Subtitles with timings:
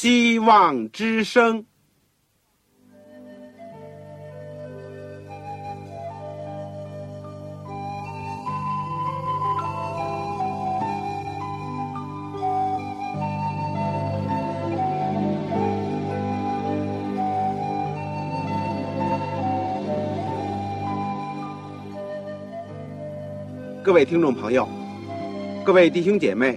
[0.00, 1.64] 希望之声。
[23.82, 24.68] 各位听众朋友，
[25.64, 26.56] 各位弟兄姐妹，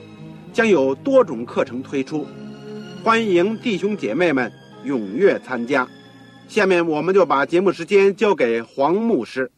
[0.53, 2.27] 将有多种课程推出，
[3.03, 4.51] 欢迎弟兄姐妹们
[4.83, 5.87] 踊跃参加。
[6.49, 9.49] 下面我们就把节目时间交给黄牧师。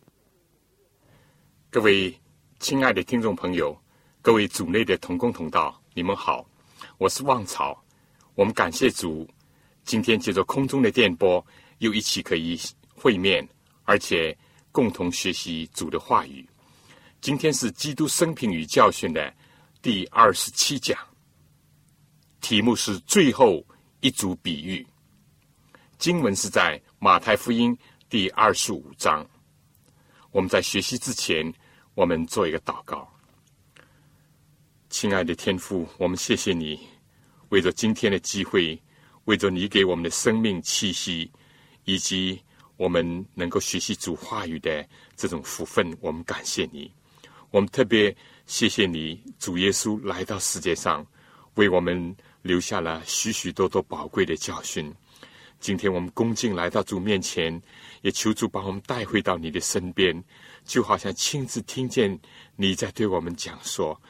[1.71, 2.15] 各位
[2.59, 3.75] 亲爱的听众朋友，
[4.21, 6.47] 各位组内的同工同道，你们好，
[6.99, 7.83] 我是旺草。
[8.35, 9.27] 我们感谢主，
[9.85, 11.43] 今天借着空中的电波，
[11.79, 12.59] 又一起可以
[12.93, 13.47] 会面，
[13.83, 14.35] 而且
[14.71, 16.47] 共同学习主的话语。
[17.19, 19.33] 今天是《基督生平与教训》的
[19.83, 20.97] 第二十七讲，
[22.39, 23.61] 题目是最后
[23.99, 24.87] 一组比喻。
[25.97, 29.29] 经文是在马太福音第二十五章。
[30.31, 31.53] 我们在学习之前，
[31.95, 33.13] 我们做一个祷告。
[34.89, 36.79] 亲爱的天父，我们谢谢你，
[37.49, 38.81] 为着今天的机会，
[39.25, 41.29] 为着你给我们的生命气息，
[41.83, 42.41] 以及
[42.77, 46.89] 我们能够学习主话语的这种福分，我们感谢你。
[47.53, 48.15] 我们特别
[48.47, 51.05] 谢谢你，主耶稣来到世界上，
[51.53, 54.91] 为我们留下了许许多多宝贵的教训。
[55.59, 57.61] 今天我们恭敬来到主面前，
[58.01, 60.19] 也求主把我们带回到你的身边，
[60.65, 62.19] 就好像亲自听见
[62.55, 64.01] 你在对我们讲说。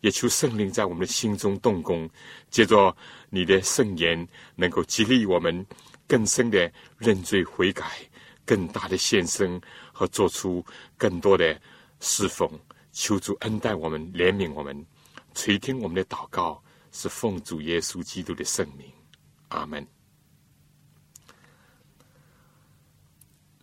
[0.00, 2.08] 也求圣灵在我们的心中动工，
[2.50, 2.96] 借着
[3.30, 4.24] 你的圣言，
[4.54, 5.66] 能够激励我们
[6.06, 7.84] 更深的认罪悔改，
[8.46, 9.60] 更大的献身
[9.90, 10.64] 和做出
[10.96, 11.60] 更多的
[11.98, 12.48] 侍奉。
[12.92, 14.86] 求主恩待我们，怜悯我们，
[15.34, 18.92] 垂听我们的祷告，是奉主耶稣基督的圣名，
[19.48, 19.86] 阿门。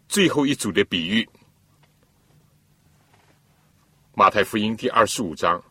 [0.08, 1.24] 最后一组的比喻，
[4.16, 5.64] 《马太福音》第二十五章，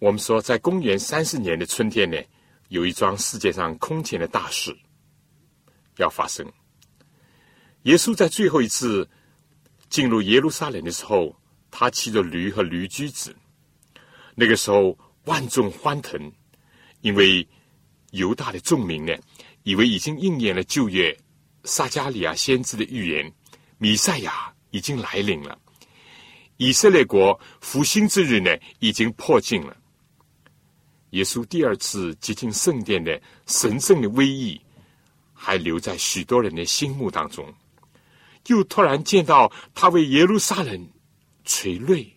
[0.00, 2.20] 我们说，在公元三十年的春天呢，
[2.70, 4.76] 有一桩世界上空前的大事
[5.98, 6.44] 要发生。
[7.84, 9.08] 耶稣在最后一次。
[9.94, 11.32] 进入耶路撒冷的时候，
[11.70, 13.32] 他骑着驴和驴驹子。
[14.34, 16.32] 那个时候万众欢腾，
[17.02, 17.46] 因为
[18.10, 19.14] 犹大的众民呢，
[19.62, 21.16] 以为已经应验了旧约
[21.62, 23.32] 撒加利亚先知的预言，
[23.78, 25.56] 弥赛亚已经来临了，
[26.56, 28.50] 以色列国复兴之日呢
[28.80, 29.76] 已经迫近了。
[31.10, 34.60] 耶稣第二次接近圣殿的神圣的威仪，
[35.32, 37.46] 还留在许多人的心目当中。
[38.46, 40.88] 又突然见到他为耶路撒冷
[41.44, 42.12] 垂泪，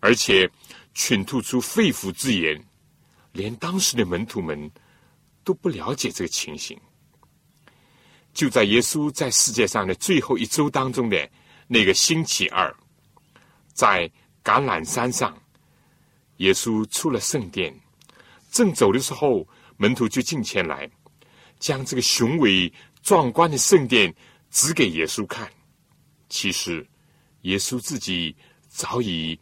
[0.00, 0.50] 而且
[0.94, 2.64] 倾吐出肺腑之言，
[3.32, 4.70] 连当时的门徒们
[5.42, 6.78] 都不了解这个情形。
[8.32, 11.30] 就在耶稣在世界上的最后一周当中的
[11.68, 12.74] 那个星期二，
[13.72, 14.10] 在
[14.42, 15.36] 橄榄山上，
[16.38, 17.72] 耶稣出了圣殿，
[18.50, 19.46] 正走的时候，
[19.76, 20.90] 门徒就进前来，
[21.58, 24.12] 将这个雄伟壮观的圣殿
[24.50, 25.48] 指给耶稣看。
[26.28, 26.86] 其实，
[27.42, 28.34] 耶稣自己
[28.68, 29.38] 早已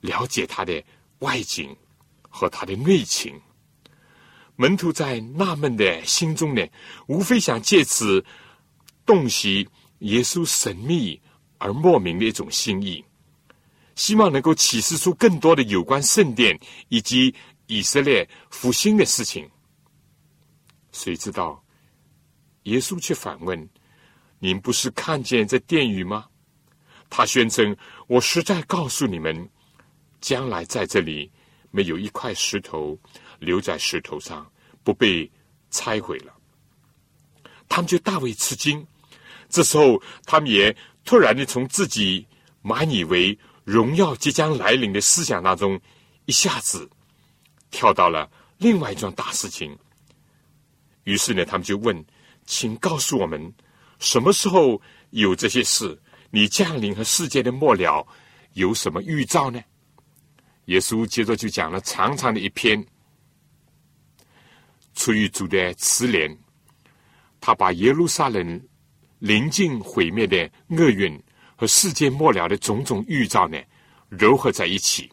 [0.00, 0.82] 了解他的
[1.20, 1.74] 外景
[2.22, 3.40] 和他的内情。
[4.56, 6.66] 门徒在纳闷的心中呢，
[7.08, 8.24] 无非想借此
[9.04, 11.20] 洞悉耶稣神秘
[11.58, 13.04] 而莫名的一种心意，
[13.94, 17.34] 希望能够启示出更多的有关圣殿以及
[17.66, 19.48] 以色列复兴的事情。
[20.90, 21.62] 谁知道，
[22.62, 23.68] 耶稣却反问。
[24.38, 26.26] 您不是看见这殿宇吗？
[27.08, 27.74] 他宣称
[28.08, 29.48] ：“我实在告诉你们，
[30.20, 31.30] 将来在这里
[31.70, 32.98] 没有一块石头
[33.38, 34.44] 留在石头上
[34.82, 35.30] 不被
[35.70, 36.34] 拆毁了。”
[37.68, 38.86] 他们就大为吃惊。
[39.48, 42.26] 这时候，他们也突然的从自己
[42.60, 45.80] 满以为荣耀即将来临的思想当中，
[46.26, 46.90] 一下子
[47.70, 49.78] 跳到了另外一桩大事情。
[51.04, 52.04] 于是呢，他们就问
[52.44, 53.50] ：“请告诉我们。”
[53.98, 55.98] 什么时候有这些事？
[56.30, 58.06] 你降临和世界的末了
[58.54, 59.62] 有什么预兆呢？
[60.66, 62.84] 耶稣接着就讲了长长的一篇，
[64.94, 66.36] 出于主的慈怜，
[67.40, 68.60] 他把耶路撒冷
[69.20, 71.22] 临近毁灭的厄运
[71.54, 73.58] 和世界末了的种种预兆呢，
[74.10, 75.10] 糅合在一起。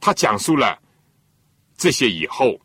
[0.00, 0.76] 他讲述了
[1.76, 2.60] 这些以后，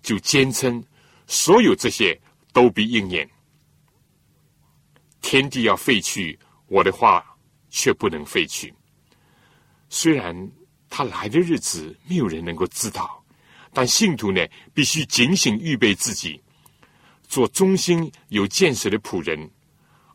[0.00, 0.82] 就坚称
[1.26, 2.18] 所有这些
[2.52, 3.28] 都必应验。
[5.28, 6.38] 天地要废去，
[6.68, 7.36] 我的话
[7.68, 8.72] 却不能废去。
[9.88, 10.32] 虽然
[10.88, 13.20] 他来的日子没有人能够知道。
[13.72, 14.40] 但信徒呢，
[14.72, 16.40] 必须警醒预备自己，
[17.26, 19.50] 做忠心有见识的仆人，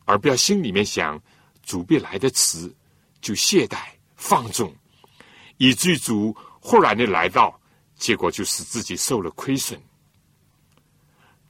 [0.05, 1.21] 而不要心里面想
[1.61, 2.73] 主必来的迟，
[3.19, 3.79] 就懈怠
[4.15, 4.73] 放纵，
[5.57, 7.59] 以至于主忽然的来到，
[7.97, 9.77] 结果就使自己受了亏损。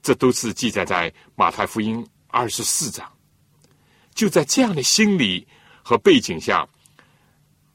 [0.02, 3.08] 这都是记载在马太福音二十四章。
[4.14, 5.48] 就在这样的心理
[5.84, 6.68] 和背景下，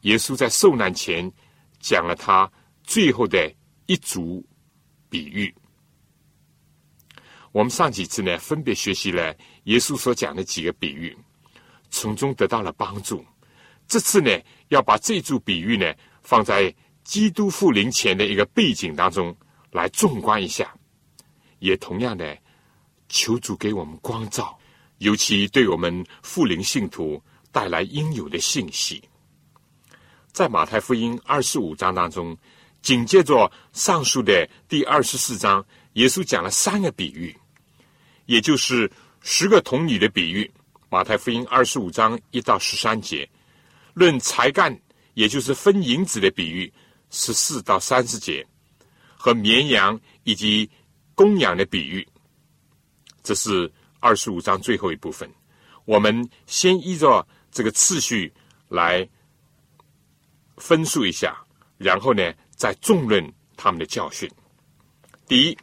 [0.02, 1.30] 耶稣在受难前
[1.80, 2.50] 讲了他
[2.82, 3.52] 最后的。
[3.88, 4.44] 一组
[5.08, 5.54] 比喻，
[7.52, 9.32] 我们上几次呢，分别学习了
[9.66, 11.16] 耶稣所讲的几个比喻，
[11.88, 13.24] 从中得到了帮助。
[13.86, 14.36] 这次呢，
[14.70, 15.94] 要把这组比喻呢，
[16.24, 16.74] 放在
[17.04, 19.32] 基督复临前的一个背景当中
[19.70, 20.74] 来纵观一下，
[21.60, 22.36] 也同样的
[23.08, 24.58] 求主给我们光照，
[24.98, 27.22] 尤其对我们富灵信徒
[27.52, 29.02] 带来应有的信息。
[30.32, 32.36] 在马太福音二十五章当中。
[32.82, 35.64] 紧接着上述的第二十四章，
[35.94, 37.36] 耶稣讲了三个比喻，
[38.26, 38.88] 也就是
[39.22, 40.48] 十个童女的比喻。
[40.88, 43.28] 马太福音二十五章一到十三节，
[43.92, 44.78] 论才干，
[45.14, 46.72] 也就是分银子的比喻，
[47.10, 48.46] 十四到三十节，
[49.16, 50.70] 和绵羊以及
[51.16, 52.06] 公羊的比喻。
[53.24, 53.68] 这是
[54.00, 55.30] 二十五章最后一部分。
[55.84, 58.32] 我们先依照这个次序
[58.68, 59.08] 来
[60.56, 61.36] 分述一下，
[61.78, 62.32] 然后呢？
[62.56, 63.22] 再重论
[63.54, 64.26] 他们的教训。
[65.28, 65.58] 第一，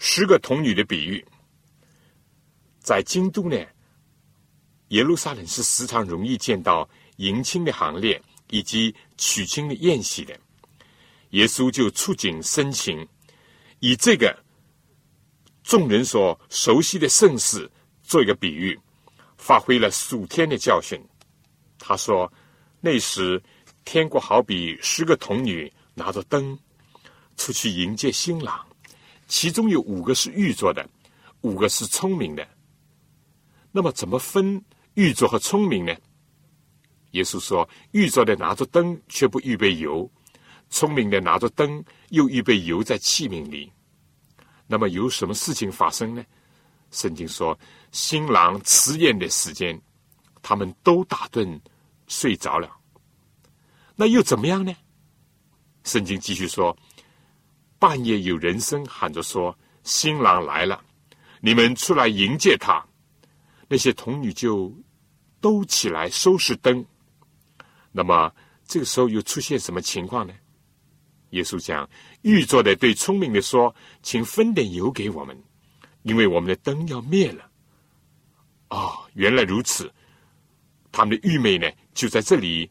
[0.00, 1.24] 十个童女的比喻，
[2.80, 3.56] 在京都呢，
[4.88, 10.36] 耶路撒冷是时常容易见到迎亲的行列以及娶亲的宴席的。
[11.30, 13.06] 耶稣就触景生情，
[13.78, 14.36] 以这个
[15.70, 17.70] 众人所熟悉的盛事
[18.02, 18.76] 做一个比喻，
[19.38, 21.00] 发挥了数天的教训。
[21.78, 22.30] 他说
[22.82, 23.40] ：“那时
[23.84, 26.58] 天国好比十个童女。”拿着灯
[27.36, 28.66] 出去迎接新郎，
[29.28, 30.88] 其中有五个是玉做的，
[31.42, 32.48] 五个是聪明的。
[33.70, 34.64] 那么怎么分
[34.94, 35.94] 玉做和聪明呢？
[37.10, 40.10] 耶稣说：玉做的拿着灯却不预备油，
[40.70, 43.70] 聪明的拿着灯又预备油在器皿里。
[44.72, 46.24] 那么有什么事情发生呢？
[46.92, 47.58] 圣经说，
[47.90, 49.76] 新郎迟宴的时间，
[50.42, 51.60] 他们都打盹
[52.06, 52.70] 睡着了。
[53.96, 54.72] 那又怎么样呢？
[55.82, 56.76] 圣经继续说
[57.80, 60.80] ：“半夜有人声喊着说，新郎来了，
[61.40, 62.80] 你们出来迎接他。
[63.66, 64.72] 那些童女就
[65.40, 66.86] 都起来收拾灯。
[67.90, 68.32] 那么
[68.68, 70.32] 这个时候又出现什么情况呢？
[71.30, 71.88] 耶稣讲：
[72.22, 75.36] 玉座的对聪明的说，请分点油给我们，
[76.02, 77.50] 因为我们的灯要灭了。
[78.68, 79.92] 哦，原来如此，
[80.92, 82.70] 他们的愚昧呢，就在这里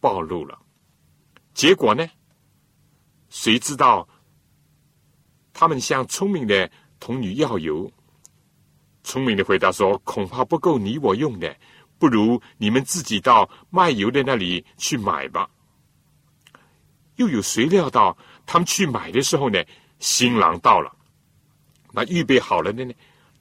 [0.00, 0.58] 暴露了。
[1.54, 2.08] 结果呢？”
[3.28, 4.08] 谁知道？
[5.52, 7.90] 他们向聪明的童女要油。
[9.04, 11.56] 聪明的回答说：“恐怕不够你我用的，
[11.98, 15.48] 不如你们自己到卖油的那里去买吧。”
[17.20, 19.62] 又有谁料到他们去买的时候呢？
[19.98, 20.90] 新郎到了，
[21.92, 22.94] 那预备好了的呢，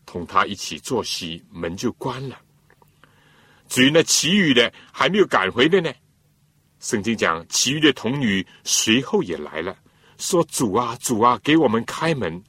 [0.06, 2.38] 同他一起坐席，门就关了。
[3.70, 5.90] 至于那其余的还没有赶回的呢？
[6.82, 9.78] 圣经讲，其余的童女随后也来了，
[10.18, 12.44] 说：“主啊，主啊，给我们开门。”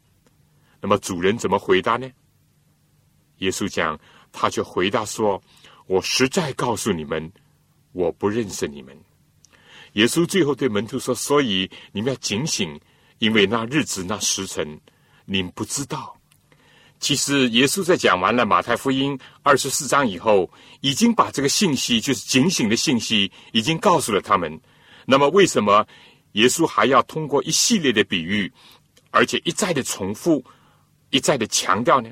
[0.82, 2.10] 那么主人怎么回答呢？
[3.38, 3.96] 耶稣讲，
[4.32, 5.40] 他却回答说
[5.87, 7.30] ：“我实在告诉你们，
[7.92, 8.99] 我不认识你们。”
[9.94, 12.78] 耶稣最后对门徒说：“所以你们要警醒，
[13.18, 14.80] 因为那日子、那时辰，
[15.25, 16.16] 你们不知道。”
[17.00, 24.61] 其实，耶稣在讲完了马太福音二十四章以后，已经把这个信息，就是警醒的信息，已经告诉了他们。
[25.06, 25.87] 那么，为什么
[26.32, 28.52] 耶稣还要通过一系列的比喻，
[29.11, 30.44] 而且一再的重复、
[31.09, 32.11] 一再的强调呢？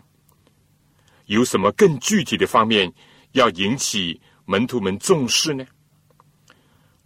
[1.27, 2.91] 有什么更具体的方面
[3.33, 5.67] 要引起门徒们重视呢？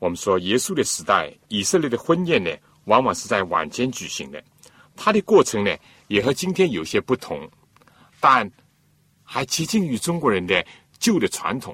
[0.02, 2.50] 我们说，耶稣的时代，以色列的婚宴呢，
[2.86, 4.42] 往往是在晚间举行的，
[4.96, 5.70] 它的过程呢，
[6.08, 7.48] 也和今天有些不同。
[8.18, 8.50] 但
[9.22, 10.66] 还接近于中国人的
[10.98, 11.72] 旧的传统，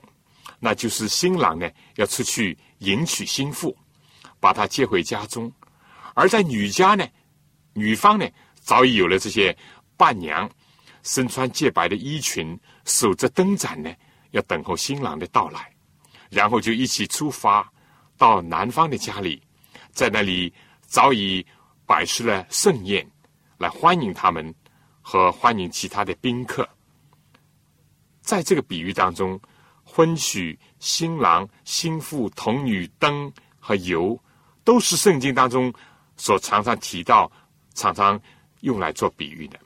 [0.61, 3.75] 那就是新郎呢要出去迎娶新妇，
[4.39, 5.51] 把她接回家中；
[6.13, 7.09] 而在女家呢，
[7.73, 8.29] 女方呢
[8.61, 9.57] 早已有了这些
[9.97, 10.47] 伴娘，
[11.03, 13.91] 身穿洁白的衣裙，守着灯盏呢，
[14.33, 15.75] 要等候新郎的到来，
[16.29, 17.67] 然后就一起出发
[18.19, 19.41] 到男方的家里，
[19.93, 21.47] 在那里早已
[21.87, 23.09] 摆设了盛宴，
[23.57, 24.55] 来欢迎他们
[25.01, 26.69] 和欢迎其他的宾客。
[28.21, 29.41] 在这个比喻当中，
[29.85, 34.21] 婚娶、新郎、新妇、童女、灯和油，
[34.65, 35.73] 都是圣经当中
[36.17, 37.31] 所常常提到、
[37.75, 38.21] 常常
[38.61, 39.59] 用来做比喻的，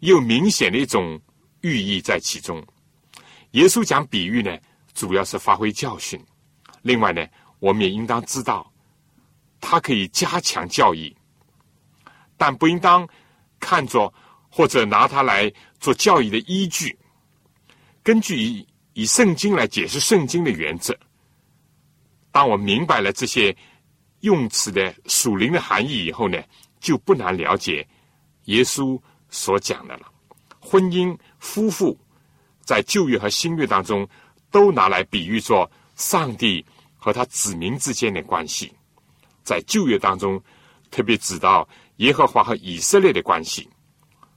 [0.00, 1.20] 有明显的一种
[1.60, 2.64] 寓意在其中。
[3.52, 4.58] 耶稣讲比喻呢，
[4.94, 6.18] 主要是发挥教训；
[6.82, 7.24] 另外呢，
[7.58, 8.72] 我们也应当知道，
[9.60, 11.14] 它可以加强教义，
[12.36, 13.08] 但不应当
[13.58, 14.12] 看作
[14.48, 16.96] 或者拿它来做教义的依据。
[18.02, 20.96] 根据以以圣经来解释圣经的原则，
[22.30, 23.54] 当我明白了这些
[24.20, 26.42] 用词的属灵的含义以后呢，
[26.80, 27.86] 就不难了解
[28.44, 30.10] 耶稣所讲的了。
[30.60, 31.98] 婚姻、夫妇
[32.62, 34.08] 在旧约和新约当中
[34.50, 36.64] 都拿来比喻作上帝
[37.08, 38.70] 和他子民之间的关系。
[39.42, 40.38] 在旧约当中，
[40.90, 43.66] 特别指到耶和华和以色列的关系。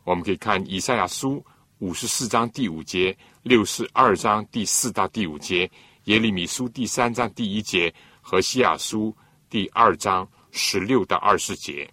[0.05, 1.45] 我们可以看以赛亚书
[1.79, 3.13] 五十四章第五节。
[3.43, 5.69] 六十二章第四到第五节，
[6.05, 9.13] 耶利米书第三章第一节和西亚书
[9.49, 11.91] 第二章十六到二十节，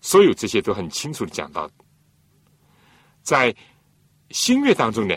[0.00, 1.68] 所有这些都很清楚的讲到，
[3.22, 3.52] 在
[4.30, 5.16] 新约当中呢，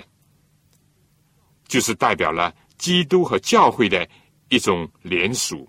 [1.68, 4.10] 就是代表了基督和教会的
[4.56, 5.68] 一种联属。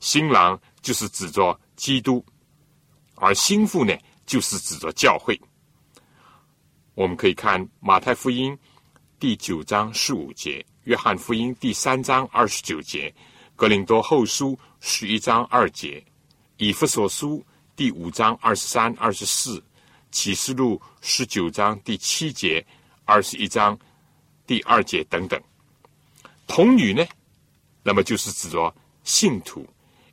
[0.00, 2.24] 新郎就是指着基督，
[3.14, 3.96] 而新妇呢，
[4.26, 5.40] 就是指着教会。
[6.94, 8.58] 我们可以看马太福音。
[9.20, 13.14] 第九章十五节，约翰福音第三章二十九节，
[13.54, 16.02] 格林多后书十一章二节，
[16.56, 17.44] 以弗所书
[17.76, 19.62] 第五章二十三、二十四，
[20.10, 22.66] 启示录十九章第七节、
[23.04, 23.78] 二十一章
[24.46, 25.38] 第二节等等。
[26.46, 27.06] 童女呢，
[27.82, 29.66] 那么就是指着信徒，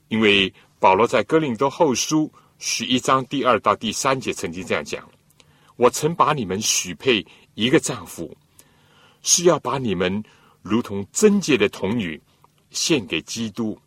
[0.07, 5.07] 因为保罗在格林多后书十一章第二到第三节曾经这样讲
[5.75, 8.35] ：“我曾把你们许配一个丈夫。”
[9.23, 10.23] 是要把你们
[10.61, 12.21] 如同贞洁的童女
[12.69, 13.77] 献给基督。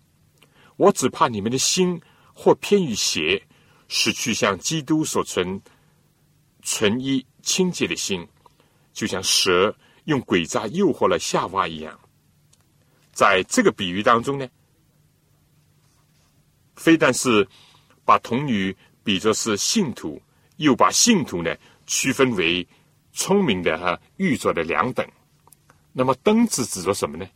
[0.77, 1.99] 我只怕你们的心
[2.35, 3.43] 或偏于邪，
[3.89, 5.59] 失去像基督所存
[6.63, 8.27] 纯一清洁的心，
[8.93, 11.99] 就像蛇用诡诈诱惑了夏娃一样。
[13.13, 14.49] 在这个比喻当中呢，
[16.77, 17.47] 非但是
[18.05, 18.75] 把童女
[19.05, 20.21] 比作是信徒，
[20.57, 21.55] 又把信徒呢
[21.87, 22.67] 区分为
[23.13, 25.07] 聪明的和愚拙的两等。
[25.93, 27.27] 那么灯字指着什么呢？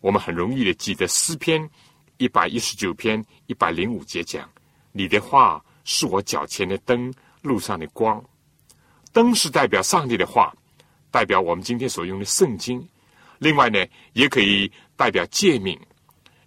[0.00, 1.68] 我们很容易的记得诗篇
[2.16, 4.48] 一百一十九篇一百零五节讲
[4.92, 8.22] ：“你的话是我脚前的灯，路上的光。”
[9.12, 10.54] 灯是代表上帝的话，
[11.10, 12.86] 代表我们今天所用的圣经。
[13.38, 15.78] 另外呢，也可以代表诫命，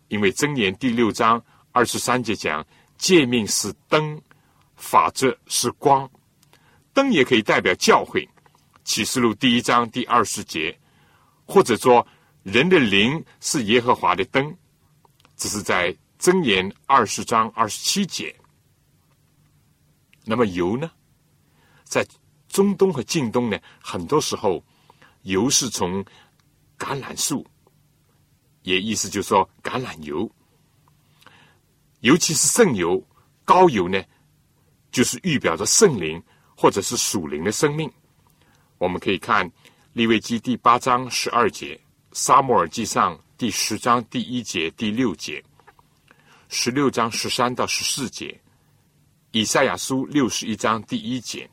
[0.08, 2.66] 因为箴言第六章二十三节讲
[2.98, 4.22] ：“诫命是灯，
[4.76, 6.10] 法则是光。”
[6.94, 8.28] 灯也可以代表教诲，
[8.84, 10.78] 启示录第一章第二十节。
[11.46, 12.06] 或者说，
[12.44, 14.54] 人的灵是耶和华的灯，
[15.36, 18.36] 这是在箴言二十章二十七节。
[20.26, 20.92] 那么油呢，
[21.84, 22.06] 在
[22.50, 24.62] 中东和近东呢，很多时候
[25.22, 26.04] 油是从
[26.78, 27.46] 橄榄树，
[28.68, 30.30] 也意思就是说橄榄油，
[32.02, 33.02] 尤其是圣油、
[33.46, 34.04] 高油呢，
[34.92, 36.22] 就是预表着圣灵
[36.54, 37.90] 或者是属灵的生命。
[38.78, 39.50] 我们可以看。
[39.94, 41.80] 利未记第八章十二节，
[42.12, 45.44] 沙摩尔记上第十章第一节、第六节，
[46.50, 48.40] 十六章十三到十四节，
[49.32, 51.50] 以赛亚书六十一章第一节，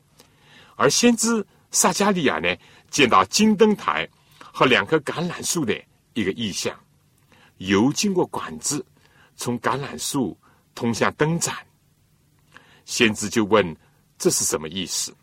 [0.75, 2.55] 而先知撒加利亚呢，
[2.91, 4.07] 见到金灯台
[4.37, 5.73] 和两棵橄榄树的
[6.13, 6.79] 一个意象，
[7.57, 8.85] 油经过管子
[9.35, 10.37] 从橄榄树
[10.73, 11.55] 通向灯盏，
[12.85, 13.75] 先知就问
[14.17, 15.15] 这是什么意思？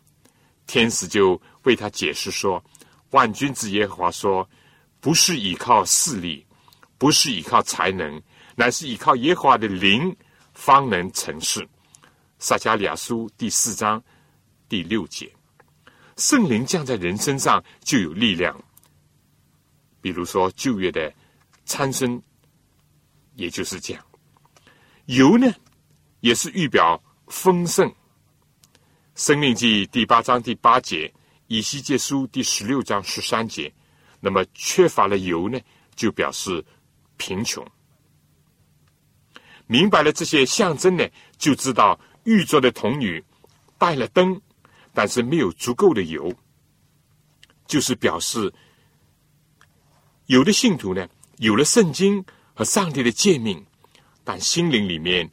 [0.65, 2.63] 天使就为他解释说。
[3.11, 4.49] 万军之耶和华说
[4.99, 6.43] ：“不是依靠势力，
[6.97, 8.19] 不是依靠才能，
[8.55, 10.15] 乃是依靠耶和华的灵，
[10.55, 11.69] 方能成事。”
[12.39, 14.03] 撒迦利亚书第四章
[14.67, 15.31] 第六节，
[16.17, 18.59] 圣灵降在人身上就有力量。
[20.01, 21.13] 比如说旧约的
[21.65, 22.21] 参生，
[23.35, 24.05] 也就是这样。
[25.05, 25.51] 油呢，
[26.21, 27.93] 也是预表丰盛。
[29.15, 31.13] 生命记第八章第八节。
[31.47, 33.71] 以西结书第十六章十三节，
[34.19, 35.59] 那么缺乏了油呢，
[35.93, 36.65] 就表示
[37.17, 37.63] 贫穷。
[39.67, 43.23] 明白了这些象征呢，就知道玉做的童女
[43.77, 44.41] 带了灯，
[44.93, 46.33] 但是没有足够的油，
[47.67, 48.51] 就是表示
[50.25, 52.23] 有的信徒呢，有了圣经
[52.53, 53.65] 和上帝的诫命，
[54.23, 55.29] 但心灵里面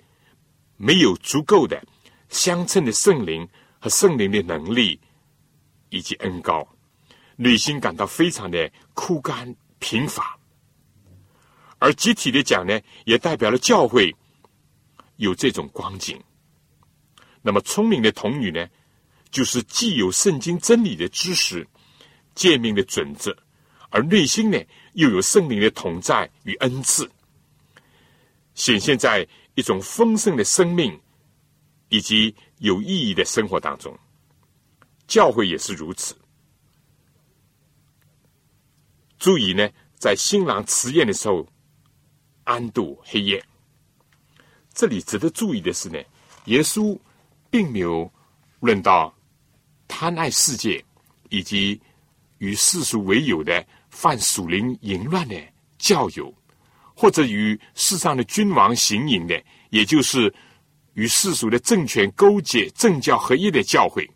[0.77, 1.83] 没有足够的
[2.29, 3.47] 相称的圣灵
[3.79, 4.99] 和圣灵的能力
[5.91, 6.67] 以及恩高，
[7.37, 10.39] 内心感到非常的枯干贫乏。
[11.79, 14.15] 而集体的讲呢，也代表了教会
[15.17, 16.21] 有这种光景。
[17.43, 18.67] 那么聪明的童女呢，
[19.31, 21.67] 就是既有圣经真理的知识、
[22.35, 23.37] 诫命的准则，
[23.89, 24.59] 而内心呢
[24.93, 27.11] 又有圣灵的同在与恩赐，
[28.55, 30.99] 显现在一种丰盛的生命
[31.89, 33.97] 以及有意义的生活当中。
[35.07, 36.17] 教会也是如此。
[39.19, 41.47] 注意呢，在新郎辞宴的时候。
[42.45, 43.41] 安度黑夜。
[44.75, 46.03] 这里值得注意的是呢，
[46.47, 46.99] 耶稣
[47.49, 48.11] 并没有
[48.59, 49.15] 论到
[49.87, 50.85] 贪爱世界
[51.29, 51.81] 以及
[52.39, 53.65] 与世俗为友的
[54.01, 55.37] 犯属灵淫乱的
[55.77, 56.35] 教友，
[56.97, 60.35] 或者与世上的君王行淫的，也就是
[60.95, 64.11] 与世俗的政权勾结、政教合一的教会，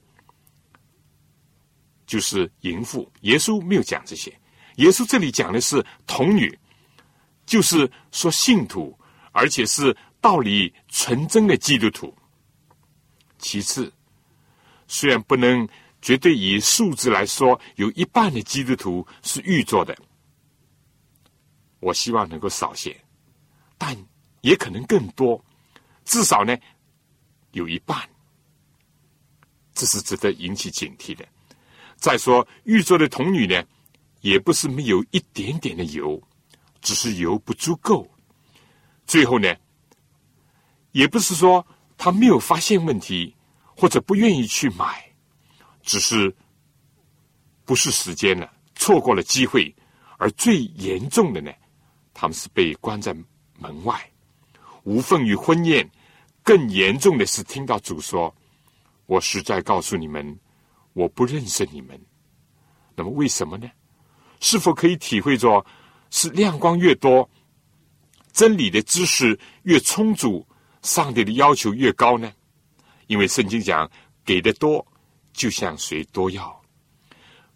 [2.07, 3.13] 就是淫妇。
[3.21, 4.35] 耶稣没有讲这些，
[4.77, 6.59] 耶稣这里讲的是童女。
[7.45, 8.99] 就是说，信徒，
[9.33, 12.11] 而且是道理纯真的基督徒。
[13.37, 13.93] 其次，
[14.89, 15.69] 虽然不能
[16.05, 19.97] 绝对以数字来说，有一半的基督徒是预做的，
[21.81, 22.95] 我希望能够少些，
[23.79, 23.97] 但
[24.43, 25.43] 也可能更多，
[26.05, 26.55] 至少呢，
[27.53, 28.07] 有一半，
[29.73, 31.27] 这是值得引起警惕的。
[31.97, 33.65] 再说，预做的童女呢，
[34.21, 36.23] 也不是没有一点点的油。
[36.83, 38.07] 只是油不足够，
[39.07, 39.57] 最后呢，
[40.93, 43.35] 也不是说他没有发现问题
[43.75, 45.14] 或者不愿意去买，
[45.85, 46.35] 只是
[47.65, 49.75] 不是时间了，错过了机会。
[50.19, 51.53] 而最严重的呢，
[52.13, 53.15] 他们是被关在
[53.59, 54.11] 门外，
[54.85, 55.89] 无份于婚宴。
[56.43, 58.35] 更严重的是，听到主说
[59.07, 60.39] ：“我实在告诉你们，
[60.93, 61.99] 我不认识你们。”
[62.95, 63.71] 那么为什么呢？
[64.41, 65.65] 是否可以体会着？
[66.11, 67.29] 是亮光越多，
[68.33, 70.47] 真理的知识越充足，
[70.83, 72.33] 上帝的要求越高呢？
[73.09, 73.91] 因为圣经讲，
[74.25, 74.87] 给的多，
[75.35, 76.63] 就向谁多要。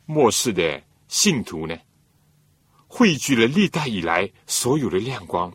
[0.05, 1.75] 末世的信徒呢，
[2.87, 5.51] 汇聚了历代以来所有的亮光，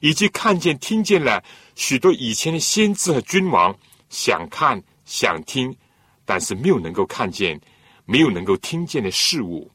[0.00, 5.76] 以及看见、听见了许多以前的先知和君王想看、想听，
[6.24, 7.60] 但是没有能够看见、
[8.06, 9.70] 没有能够听见的事物，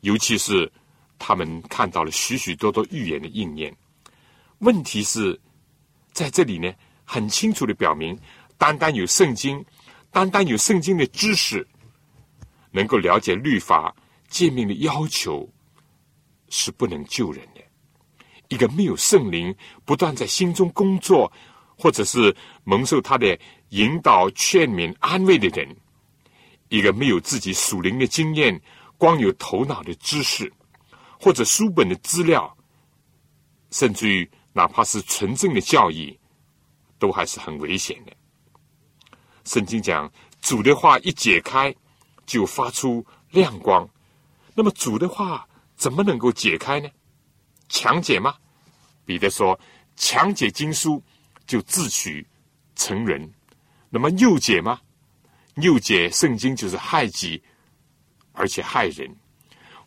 [0.00, 0.72] 尤其是。
[1.24, 3.72] 他们看到了许许多多预言的应验。
[4.58, 5.40] 问题是，
[6.10, 6.68] 在这里呢，
[7.04, 8.18] 很清楚的表明，
[8.58, 9.64] 单单有圣经，
[10.12, 11.66] 单单有圣经的知识，
[12.70, 13.92] 能够了解律法
[14.28, 15.48] 诫命的要求，
[16.50, 17.60] 是不能救人的。
[18.48, 19.52] 一个没有圣灵
[19.84, 21.32] 不断在心中工作，
[21.76, 23.36] 或者是蒙受他的
[23.70, 25.74] 引导、劝勉、安慰的人，
[26.68, 28.60] 一个没有自己属灵的经验，
[28.98, 30.52] 光有头脑的知识。
[31.18, 32.54] 或者书本的资料，
[33.70, 36.18] 甚至于哪怕是纯正的教义，
[36.98, 38.12] 都还是很危险的。
[39.44, 41.74] 圣经讲，主的话一解开，
[42.26, 43.88] 就发出亮光。
[44.54, 46.88] 那么主的话怎么能够解开呢？
[47.68, 48.34] 强解吗？
[49.04, 49.58] 彼得说，
[49.96, 51.02] 强解经书
[51.46, 52.26] 就自取
[52.76, 53.32] 成人。
[53.90, 54.80] 那么诱解吗？
[55.56, 57.42] 诱解圣经就是害己，
[58.32, 59.14] 而且害人。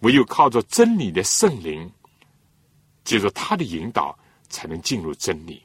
[0.01, 1.89] 唯有靠着真理的圣灵，
[3.03, 4.17] 借着他的引导，
[4.49, 5.59] 才能进入真理；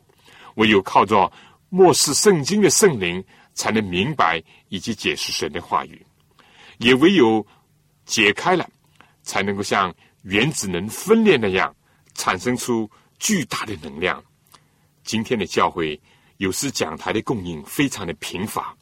[0.55, 1.31] 唯有靠着
[1.69, 3.23] 漠视圣经的圣灵，
[3.55, 5.97] 才能明白以及解释神的话语；
[6.79, 7.47] 也唯有
[8.05, 8.69] 解开了，
[9.23, 11.75] 才能够像原子能分裂那样，
[12.15, 14.23] 产生出巨大的能量。
[15.05, 16.01] 今天的教会
[16.39, 18.77] 有时讲台的供应非常的贫乏，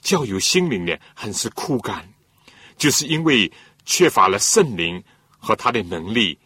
[0.00, 2.08] 教友心灵呢很是枯干，
[2.76, 3.52] 就是因为。
[3.84, 5.02] 缺乏了圣灵
[5.40, 6.38] 和他的能力，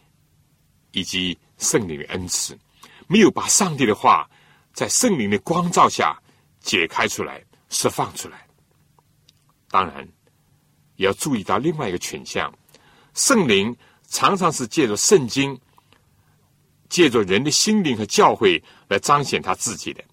[0.91, 2.57] 以及圣灵的恩赐，
[3.05, 4.27] 没有把上帝的话
[4.73, 6.19] 在圣灵的光照下
[6.61, 8.45] 解开出来、释放出来。
[9.69, 10.07] 当然，
[10.95, 12.53] 也要注意到另外一个群象：
[13.13, 13.75] 圣灵
[14.07, 15.59] 常常是借着圣经、
[16.89, 20.03] 借着人的心灵和教诲来彰显他自己的。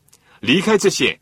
[0.41, 1.19] 离开这些，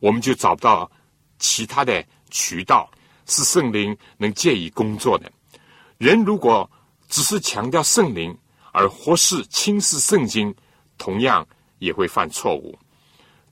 [0.00, 0.90] 我们就找不到
[1.38, 2.90] 其他的渠道
[3.26, 5.30] 是圣灵能借以工作的。
[5.98, 6.68] 人如果
[7.08, 8.36] 只是强调圣灵，
[8.72, 10.54] 而忽视轻视圣经，
[10.98, 11.46] 同样
[11.78, 12.76] 也会犯错误。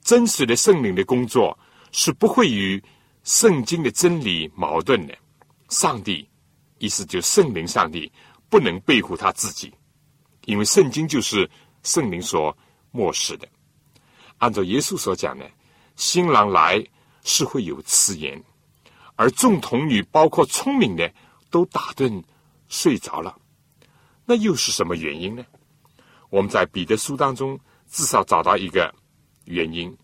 [0.02, 1.58] 真实的圣灵的工作
[1.96, 2.82] 是不会与
[3.22, 5.16] 圣经的真理矛盾的。
[5.68, 6.28] 上帝，
[6.78, 8.10] 意思就圣灵上帝
[8.50, 9.72] 不能背负他自己，
[10.46, 11.48] 因为圣经就是
[11.84, 12.56] 圣灵所
[12.90, 13.48] 漠视的。
[14.38, 15.48] 按照耶稣所讲的，
[15.94, 16.84] 新郎来
[17.22, 18.42] 是会有迟延，
[19.14, 21.08] 而众童女，包括聪明的，
[21.48, 22.20] 都打盹
[22.66, 23.38] 睡着了。
[24.24, 25.46] 那又是什么原因呢？
[26.28, 28.92] 我们在彼得书当中至少找到一个
[29.44, 29.96] 原因：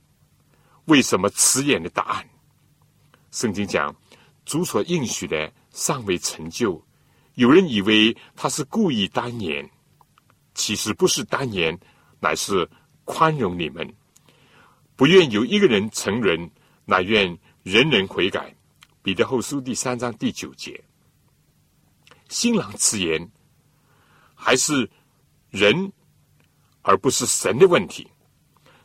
[0.91, 2.29] 为什么迟延的答案？
[3.31, 3.95] 圣经讲，
[4.45, 6.85] 主所应许的尚未成就，
[7.35, 9.71] 有人以为他是故意单言，
[10.53, 11.79] 其实不是单言，
[12.19, 12.69] 乃是
[13.05, 13.89] 宽容你们。
[14.97, 16.51] 不愿有一个人成人，
[16.85, 18.53] 乃愿人人悔改。
[19.01, 20.83] 彼得后书第三章第九节。
[22.29, 23.31] 新郎辞言，
[24.35, 24.91] 还是
[25.51, 25.93] 人
[26.83, 28.11] 而不是神的问题，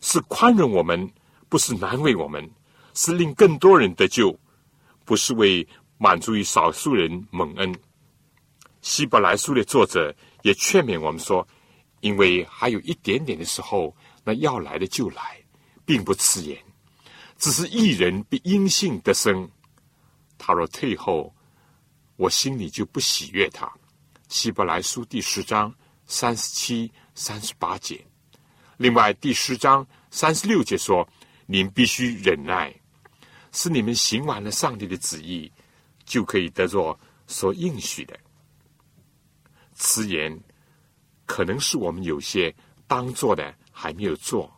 [0.01, 1.11] 是宽容我们，
[1.55, 2.51] 不是难为我们，
[2.93, 4.37] 是令更多人得救，
[5.05, 5.65] 不是为
[5.97, 7.73] 满足于少数人蒙恩。
[8.81, 11.47] 希伯来书的作者也劝勉我们说，
[12.01, 15.41] 因为还有一点点的时候，那要来的就来。
[15.85, 16.61] 并不辞言，
[17.37, 19.49] 只是一人必因信得生。
[20.37, 21.33] 他若退后，
[22.17, 23.71] 我心里就不喜悦他。
[24.27, 25.73] 希伯来书第十章
[26.05, 28.05] 三十七、三十八节。
[28.75, 31.07] 另外第十章三十六节说
[31.45, 32.73] ：“您必须忍耐，
[33.51, 35.51] 是你们行完了上帝的旨意，
[36.05, 38.19] 就可以得着所应许的。”
[39.73, 40.39] 此言
[41.25, 42.55] 可能是我们有些
[42.87, 44.51] 当做的还没有做。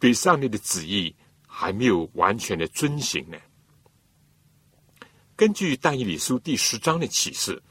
[0.00, 1.14] 对上帝的旨意
[1.46, 3.38] 还没有完全的遵行呢。
[5.34, 7.62] 根据但以理书第十章的启示，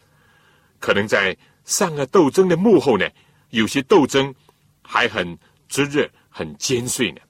[0.79, 3.07] 可能在善恶斗争的幕后呢，
[3.51, 4.33] 有些斗争
[4.81, 7.21] 还很炙热、很尖锐呢。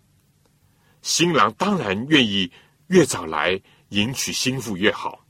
[1.03, 2.51] 新郎当然愿意
[2.87, 5.23] 越早来迎娶新妇越好，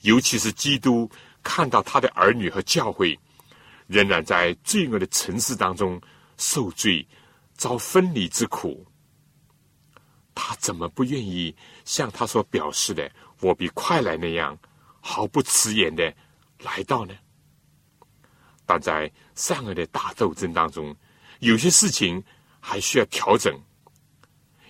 [0.00, 1.08] 尤其是基督
[1.42, 3.16] 看到他的儿女和教会
[3.86, 6.00] 仍然在罪恶的城市当中
[6.38, 7.06] 受罪、
[7.54, 8.84] 遭分离之苦。
[10.34, 13.08] 他怎么不愿意像他所表示的
[13.40, 14.58] “我比快来”那样
[15.00, 16.12] 毫不迟延的
[16.60, 17.14] 来到呢？
[18.64, 20.96] 但在善恶的大斗争当中，
[21.40, 22.24] 有些事情
[22.60, 23.54] 还需要调整，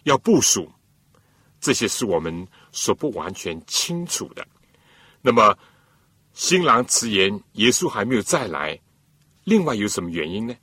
[0.05, 0.71] 要部署，
[1.61, 4.47] 这些是我们所不完全清楚的。
[5.21, 5.57] 那么，
[6.33, 8.79] 新郎迟延，耶稣还没有再来，
[9.45, 10.55] 另外有什么原因呢？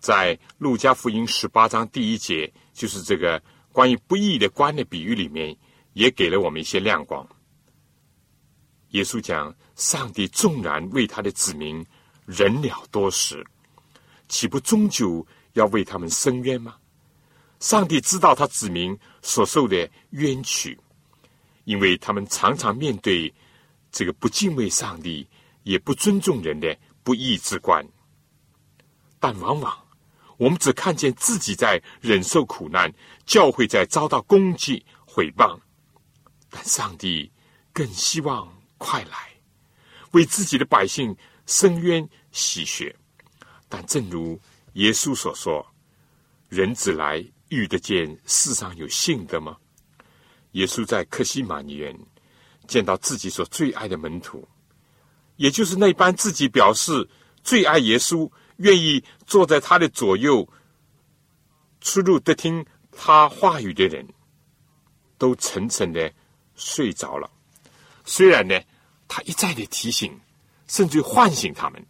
[0.00, 3.42] 在路加福音十八章第一节，就是这个。
[3.70, 5.56] 关于不义的官的比喻里面，
[5.92, 7.24] 也给了我们一些亮光。
[8.88, 11.84] 耶稣讲：“上帝纵然为他的子民
[12.24, 13.46] 忍了多时，
[14.26, 16.76] 岂不终究要为他们伸冤吗？”
[17.60, 20.78] 上帝知道他子民所受的冤屈，
[21.64, 23.32] 因为他们常常面对
[23.90, 25.26] 这个不敬畏上帝、
[25.64, 27.86] 也不尊重人的不义之官，
[29.18, 29.76] 但往往。
[30.36, 32.92] 我们只看见自己在忍受苦难，
[33.26, 35.58] 教会在遭到攻击毁谤，
[36.48, 37.28] 但上帝
[37.72, 39.32] 更希望快来
[40.12, 41.16] 为自己的百姓
[41.46, 42.94] 伸冤洗血。
[43.68, 44.40] 但正如
[44.74, 45.66] 耶稣所说
[46.48, 49.56] ：“人子来遇得见世上有信的吗？”
[50.52, 51.98] 耶稣在克西马尼园
[52.66, 54.46] 见到自己所最爱的门徒，
[55.36, 57.08] 也就是那班自己表示
[57.42, 58.30] 最爱耶稣。
[58.58, 60.48] 愿意坐在他的左右，
[61.80, 64.04] 出入得听他话语的人，
[65.16, 66.12] 都沉沉的
[66.56, 67.30] 睡着了。
[68.04, 68.60] 虽然呢，
[69.06, 70.20] 他一再的提醒，
[70.66, 71.86] 甚至唤醒他们。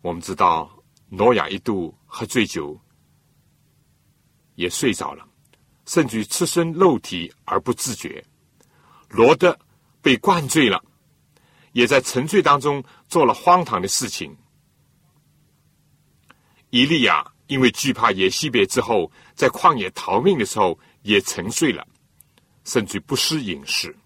[0.00, 2.80] 我们知道，挪亚一度喝醉酒，
[4.56, 5.26] 也睡着了，
[5.86, 8.22] 甚至于赤身肉体而不自觉。
[9.08, 9.56] 罗德
[10.02, 10.82] 被灌醉了，
[11.72, 14.36] 也在沉醉当中做了荒唐的事情。
[16.70, 21.86] 伊利亚因为惧怕耶西别之后，在旷野逃命的时候也沉睡了，
[22.64, 23.96] 甚至不思饮食。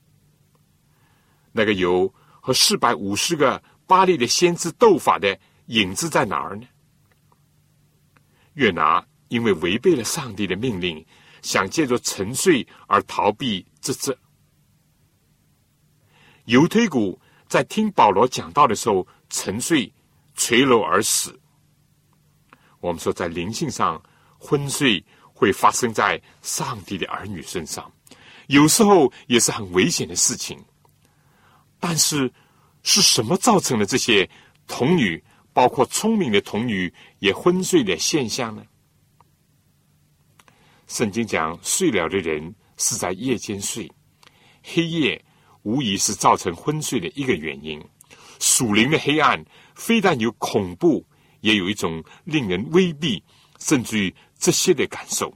[1.53, 5.37] 那个有和四百五十个巴利的先知斗法的
[5.67, 6.67] 影子在哪儿呢？
[8.55, 11.05] 越拿因为违背了上帝的命令，
[11.41, 14.17] 想借着沉睡而逃避这这。
[16.47, 19.91] 犹推古在听保罗讲道的时候沉睡
[20.35, 21.39] 垂楼而死。
[22.81, 24.03] 我们说，在灵性上
[24.37, 27.91] 昏睡会发生在上帝的儿女身上，
[28.49, 30.59] 有时候也是很危险的事情。
[31.79, 32.31] 但是，
[32.83, 34.29] 是什么造成了这些
[34.67, 38.65] 童女，包括聪明的童女也昏睡的现象呢？
[40.91, 43.89] 圣经讲，睡了的人是在夜间睡，
[44.61, 45.25] 黑夜
[45.63, 47.81] 无疑是造成昏睡的一个原因。
[48.41, 49.41] 属灵的黑暗
[49.77, 51.07] 非但有恐怖，
[51.43, 53.23] 也有一种令人威逼，
[53.61, 55.33] 甚至于窒息的感受。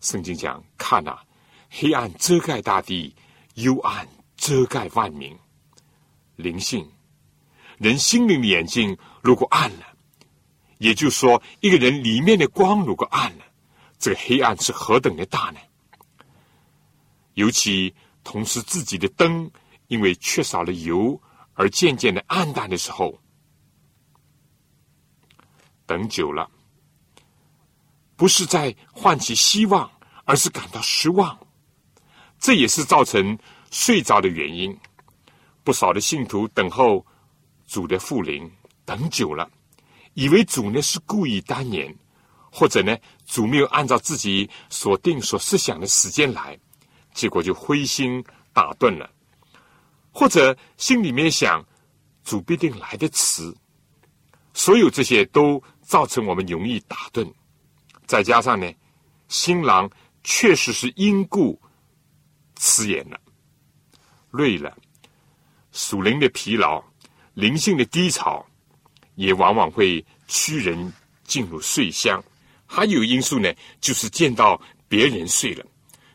[0.00, 1.16] 圣经讲：“看呐，
[1.70, 3.14] 黑暗遮盖大地，
[3.54, 5.34] 幽暗遮盖万民。”
[6.36, 6.86] 灵性，
[7.78, 9.86] 人心灵的眼睛如果暗了，
[10.76, 13.44] 也就是说，一个人里面的光如果暗了，
[14.00, 15.60] 这个黑暗是何等的大呢？
[17.34, 19.48] 尤其同时自己的灯。
[19.90, 21.20] 因为缺少了油
[21.54, 23.20] 而渐渐的暗淡的时候，
[25.84, 26.48] 等久了，
[28.14, 29.90] 不是在唤起希望，
[30.24, 31.36] 而是感到失望。
[32.38, 33.36] 这也是造成
[33.72, 34.78] 睡着的原因。
[35.64, 37.04] 不少的信徒等候
[37.66, 38.48] 主的复临，
[38.84, 39.50] 等久了，
[40.14, 41.92] 以为主呢是故意单延，
[42.50, 46.58] 或者呢主没有按照自己所定所设想的时间来，
[47.14, 49.08] 结果就灰心打盹了。
[50.12, 51.64] 或者心里面想，
[52.24, 53.54] 主必定来的迟，
[54.52, 57.32] 所有这些都造成我们容易打盹。
[58.06, 58.68] 再加上呢，
[59.28, 59.88] 新郎
[60.24, 61.60] 确实是因故
[62.56, 63.20] 迟延了，
[64.32, 64.76] 累了，
[65.70, 66.82] 属灵的疲劳、
[67.34, 68.44] 灵性的低潮，
[69.14, 72.20] 也往往会驱人进入睡乡。
[72.72, 75.66] 还有因素呢，就是见到别人睡了，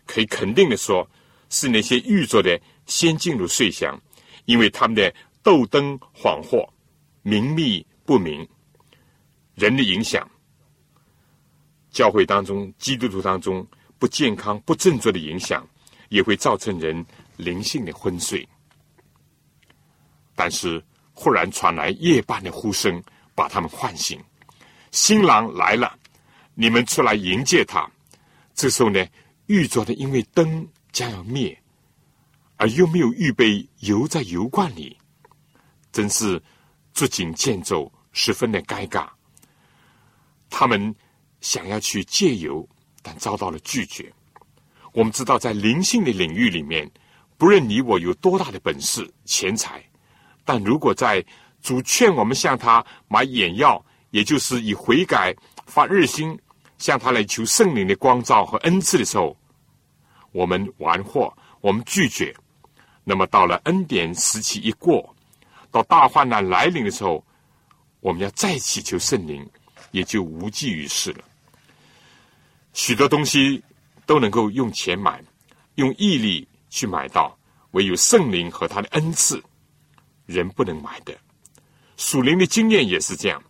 [0.05, 1.05] 可以肯定的说，
[1.49, 2.57] 是那些预着的。
[2.85, 3.99] 先进入睡乡，
[4.45, 6.65] 因为他们的斗灯恍惚、
[7.23, 8.47] 明密不明，
[9.55, 10.25] 人的影响，
[11.91, 15.67] 教会当中、基督徒当中不健康、不振作的影响，
[16.09, 17.03] 也会造成人
[17.37, 18.47] 灵性的昏睡。
[20.35, 24.23] 但是忽然传来夜半的呼声，把他们唤醒。
[24.91, 25.97] 新郎来了，
[26.55, 27.87] 你们出来迎接他。
[28.53, 29.05] 这时候呢，
[29.45, 31.55] 预着的因为灯将要灭。
[32.57, 34.97] 而又没有预备油在油罐里，
[35.91, 36.41] 真是
[36.93, 39.09] 捉襟见肘，十分的尴尬。
[40.49, 40.95] 他们
[41.41, 42.65] 想要去借油，
[43.01, 44.09] 但遭到了拒绝。
[44.93, 46.89] 我们知道，在灵性的领域里面，
[47.37, 49.83] 不论你我有多大的本事、钱财，
[50.45, 51.21] 但如果在
[51.61, 56.39] 主劝我们向他买眼药，也就是以悔改发日心，
[56.77, 59.35] 向他来求圣灵的光照和恩赐的时候，
[60.31, 62.35] 我们玩货，我们拒绝。
[63.03, 65.15] 那么到了恩典时期一过，
[65.71, 67.23] 到大患难来临的时候，
[67.99, 69.47] 我们要再祈求圣灵，
[69.91, 71.23] 也就无济于事了。
[72.73, 73.63] 许多东西
[74.05, 75.23] 都能够用钱买，
[75.75, 77.37] 用毅力去买到，
[77.71, 79.41] 唯有圣灵和他的恩赐，
[80.25, 81.15] 人不能买的。
[81.95, 83.41] 属灵的经验也是这样，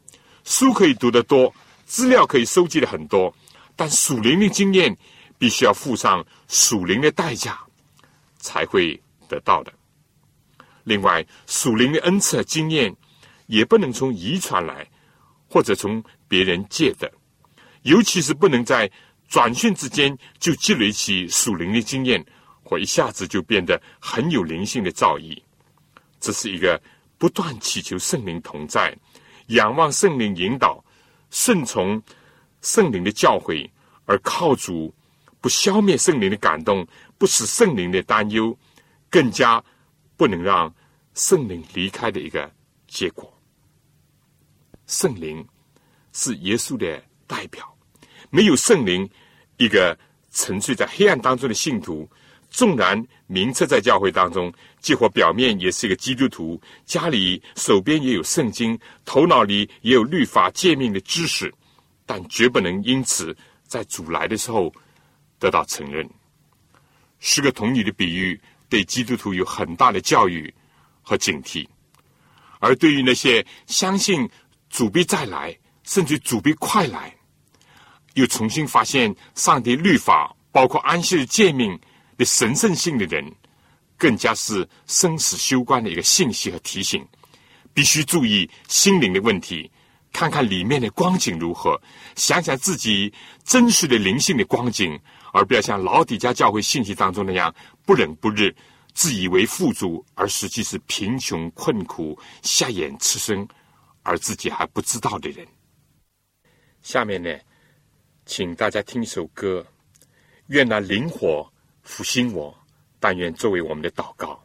[0.44, 1.52] 书可以读得多，
[1.86, 3.34] 资料可以收集的很多，
[3.76, 4.98] 但属灵的经验
[5.38, 7.58] 必须要付上属灵的代价，
[8.38, 9.02] 才会。
[9.28, 9.74] 得到的。
[10.84, 12.96] 另外，属灵的恩赐经验
[13.48, 14.88] 也不能从遗传来，
[15.50, 17.12] 或者从别人借的，
[17.82, 18.88] 尤其是不能在
[19.28, 22.24] 转瞬之间就积累起属灵的经验，
[22.64, 25.42] 或一下子就变得很有灵性的造诣。
[26.20, 26.80] 这是一个
[27.18, 28.96] 不断祈求圣灵同在，
[29.48, 30.85] 仰望圣灵引导，
[31.36, 32.02] 顺从
[32.62, 33.70] 圣灵的教诲，
[34.06, 34.96] 而靠主
[35.42, 38.58] 不消灭圣灵的感动，不使圣灵的担忧。
[39.10, 39.64] 更加
[40.18, 40.74] 不能让
[41.14, 42.52] 圣灵离开的一个
[42.88, 43.32] 结果。
[44.88, 45.46] 圣灵
[46.12, 47.78] 是耶稣的代表，
[48.30, 49.10] 没有圣灵，
[49.58, 49.98] 一个
[50.32, 52.10] 沉睡在黑暗当中的信徒，
[52.56, 61.54] 纵然名册在教会当中，几乎表面也是一个基督徒，家里手边也有圣经，头脑里也有律法诫命的知识，
[62.06, 63.36] 但绝不能因此
[63.68, 64.74] 在主来的时候
[65.38, 66.10] 得到承认。
[67.20, 68.40] 是个童女的比喻。
[68.68, 70.52] 对基督徒有很大的教育
[71.04, 71.66] 和警惕，
[72.60, 74.28] 而对于那些相信
[74.72, 77.16] 主必再来，甚至主必快来，
[78.16, 81.80] 又重新发现上帝律法，包括安息的诫命
[82.18, 83.30] 的神圣性的人，
[83.98, 87.06] 更加是生死攸关的一个信息和提醒。
[87.74, 89.70] 必须注意心灵的问题，
[90.14, 91.80] 看看里面的光景如何，
[92.16, 95.00] 想想自己真实的灵性的光景。
[95.34, 97.54] 而不要像老底家教会信息当中那样
[97.86, 98.50] 不冷不热，
[98.94, 103.46] 自以为富足，而实际是贫穷困苦、瞎眼吃生，
[104.04, 105.46] 而自己还不知道的人。
[106.82, 107.38] 下面呢，
[108.26, 109.68] 请大家听一首歌，
[110.48, 111.52] 愿那灵火
[111.86, 112.54] 复兴我，
[113.00, 114.44] 但愿作为我们的祷告。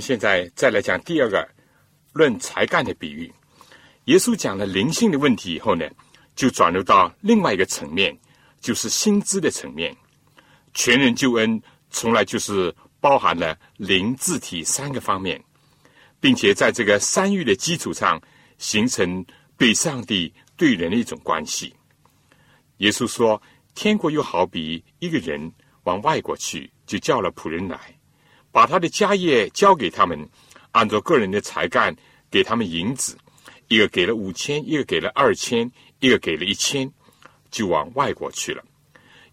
[0.00, 1.46] 现在再来讲第二个
[2.12, 3.32] 论才干的比喻。
[4.06, 5.88] 耶稣讲了灵性的问题以后呢，
[6.34, 8.18] 就转入到另外一个层面，
[8.60, 9.94] 就是薪资的层面。
[10.74, 15.42] 全人救恩从来就是包含了灵、字体三个方面，
[16.18, 18.20] 并且在这个三育的基础上，
[18.58, 19.24] 形成
[19.56, 21.74] 对上帝对人的一种关系。
[22.78, 23.40] 耶稣说
[23.74, 25.52] ：“天国又好比一个人
[25.84, 27.78] 往外国去，就叫了仆人来。”
[28.52, 30.28] 把他的家业交给他们，
[30.72, 31.94] 按照个人的才干
[32.30, 33.16] 给他们银子，
[33.68, 36.90] 一个给了五千，一个给了二千，一个给了一千，
[37.50, 38.62] 就往外国去了。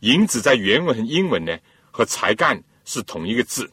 [0.02, 1.58] 银子在原文和英文呢，
[1.90, 3.70] 和才干是同一个字。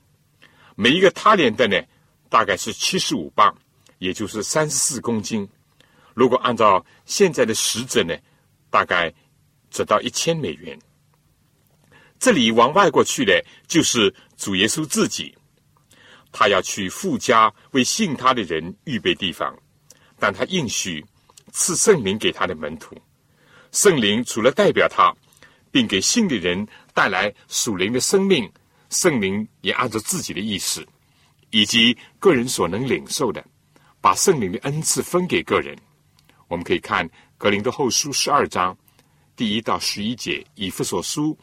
[0.74, 1.80] 每一个他连的呢，
[2.28, 3.54] 大概是七十五磅，
[3.98, 5.48] 也就是三十四公斤。
[6.14, 8.16] 如果按照现在的实则呢，
[8.70, 9.12] 大概
[9.70, 10.78] 只到一千美元。
[12.18, 15.36] 这里往外国去的，就是主耶稣自己，
[16.32, 19.56] 他要去富家为信他的人预备地方，
[20.18, 21.04] 但他应许
[21.52, 22.96] 赐圣灵给他的门徒。
[23.72, 25.14] 圣灵除了代表他，
[25.70, 28.50] 并给信的人带来属灵的生命，
[28.90, 30.86] 圣灵也按照自己的意思，
[31.50, 33.44] 以及个人所能领受的，
[34.00, 35.76] 把圣灵的恩赐分给个人。
[36.46, 38.76] 我们可以看格林的后书十二章
[39.34, 41.36] 第一到十一节，以弗所书。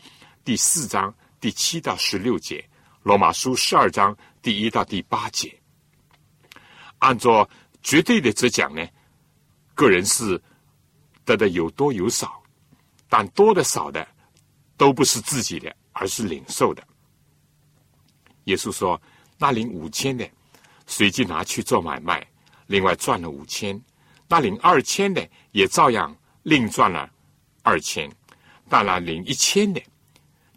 [0.44, 2.64] 第四章第七到十六节，
[3.04, 5.56] 罗马书十二章第一到第八节。
[7.00, 7.50] 按照
[7.82, 8.88] 绝对的这讲呢，
[9.74, 10.40] 个人是
[11.26, 12.42] 得的有多有少，
[13.10, 14.08] 但多的少的
[14.78, 16.88] 都不是自己的，而是领受的。
[18.46, 19.02] 耶稣说
[19.38, 20.30] ：“那领五千的，
[20.86, 22.26] 随即拿去做买卖，
[22.68, 23.80] 另外赚了五千；
[24.28, 27.10] 那领二千的，也照样另赚了
[27.64, 28.10] 二千；
[28.70, 29.82] 但那领一千的。”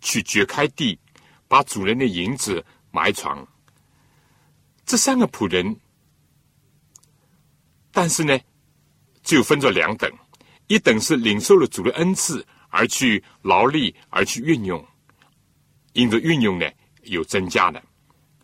[0.00, 0.98] 去掘开地，
[1.54, 3.46] 把主人的银子埋藏。
[4.84, 5.78] 这三个仆人，
[7.92, 8.36] 但是呢，
[9.22, 10.10] 就分作两等：
[10.66, 14.84] 一等是领受了主的恩赐而去劳力而去运用，
[15.92, 16.68] 因着运用呢
[17.04, 17.80] 有增加的；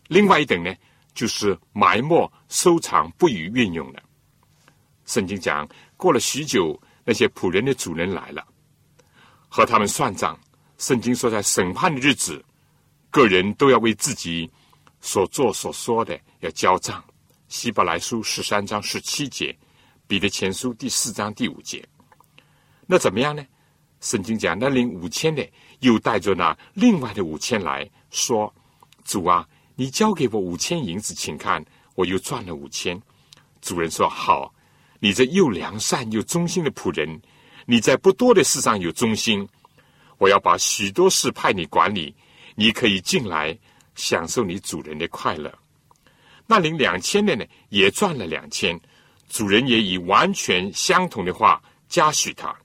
[0.07, 0.73] 另外一等呢，
[1.13, 4.01] 就是埋没收藏不予运用的。
[5.05, 8.47] 圣经讲，过了许久，那些仆人的主人来了，
[9.49, 10.39] 和他们算账。
[10.77, 12.41] 圣经说，在审判的日子，
[13.11, 14.49] 个人都要为自己
[15.01, 17.03] 所做所说的要交账。
[17.49, 19.55] 希伯来书十三章十七节，
[20.07, 21.85] 彼得前书第四章第五节。
[22.87, 23.45] 那怎么样呢？
[23.99, 25.47] 圣经讲，那领五千的
[25.81, 28.51] 又带着那另外的五千来说
[29.03, 29.45] ：“主啊，
[29.75, 31.63] 你交给我五千银子，请看，
[31.95, 32.99] 我又赚了五千。”
[33.61, 34.53] 主人说：“好，
[34.99, 37.21] 你这又良善又忠心的仆人，
[37.65, 39.45] 你在不多的事上有忠心。”
[40.17, 42.15] 我要把许多事派你管理，
[42.55, 43.57] 你可以进来
[43.95, 45.53] 享受你主人的快乐。
[46.47, 48.79] 那领两千的呢，也赚了两千，
[49.29, 52.55] 主人也以完全相同的话加许他。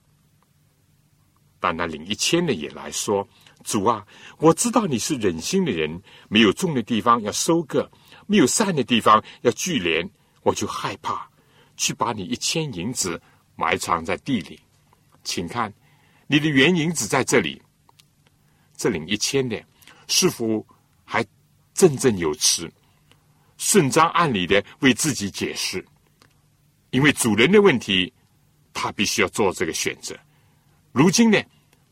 [1.61, 3.27] 但那领一千的也来说
[3.65, 4.07] ：“主啊，
[4.39, 7.89] 我知道你是忍心的人，没有种的地方要收割，
[8.27, 10.09] 没有散的地方要聚敛，
[10.43, 11.29] 我就害怕，
[11.77, 13.21] 去把你一千银子
[13.55, 14.61] 埋藏在地里。
[15.25, 15.73] 请看。”
[16.29, 17.63] 你的原银子在这里，
[18.77, 19.65] 这领一千的，
[20.07, 20.65] 是否
[21.05, 21.25] 还
[21.75, 22.71] 振振有词、
[23.57, 25.85] 顺章按理的为自己解释？
[26.91, 28.13] 因为主人的问题，
[28.73, 30.17] 他必须要做这个选择。
[30.93, 31.39] 如今呢，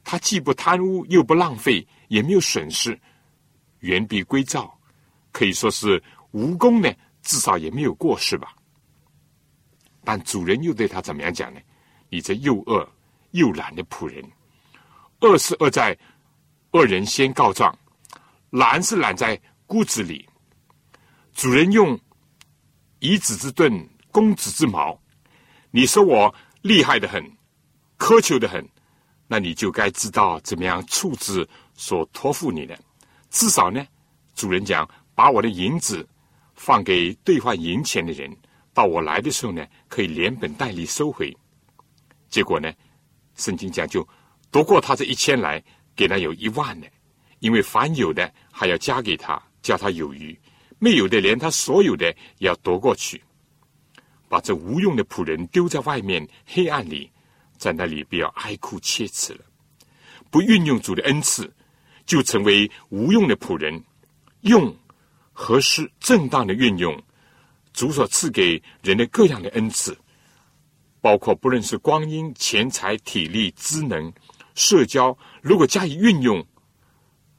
[0.03, 2.99] 他既不贪污，又不浪费，也没有损失，
[3.81, 4.73] 原币归赵，
[5.33, 6.03] 可以说是
[6.33, 6.93] 无功呢，
[7.23, 8.55] 至少也没有过失吧。
[10.05, 11.61] 但主人又对他怎么样讲呢？
[12.09, 12.89] 你这又恶。
[13.35, 14.25] 又懒的仆人，
[15.23, 15.99] 恶是恶在
[16.71, 17.77] 恶人先告状，
[18.55, 20.29] 懒是懒在骨子里。
[21.35, 21.99] 主人用
[23.01, 24.97] 以子之盾攻子之矛，
[25.73, 26.33] 你说我
[26.63, 27.21] 厉害的很，
[27.99, 28.65] 苛求的很，
[29.27, 32.79] 那你就该知道怎么样处置所托付你的。
[33.29, 33.85] 至少呢，
[34.37, 36.09] 主人讲把我的银子
[36.55, 38.31] 放给兑换银钱的人，
[38.73, 41.37] 到我来的时候呢，可以连本带利收回。
[42.29, 42.73] 结果呢？
[43.35, 44.09] 圣经讲就
[44.53, 45.61] 夺过他这一千来，
[45.97, 46.87] 给他有一万呢，
[47.41, 50.35] 因为凡有的还要加给他，叫他有余；
[50.78, 52.07] 没有的，连他所有的
[52.39, 53.22] 也要夺过去，
[54.28, 57.11] 把这无用的仆人丢在外面黑暗里，
[57.57, 59.41] 在那里不要哀哭切齿了。
[60.30, 61.53] 不运用主的恩赐，
[62.07, 63.82] 就成为无用的仆人。
[64.41, 64.76] 用
[65.32, 67.03] 合适正当的运用
[67.72, 69.97] 主所赐给人的各样的恩赐。
[71.01, 74.12] 包括不论是光阴、钱财、体力、资能、
[74.55, 76.43] 社交，如果加以运用，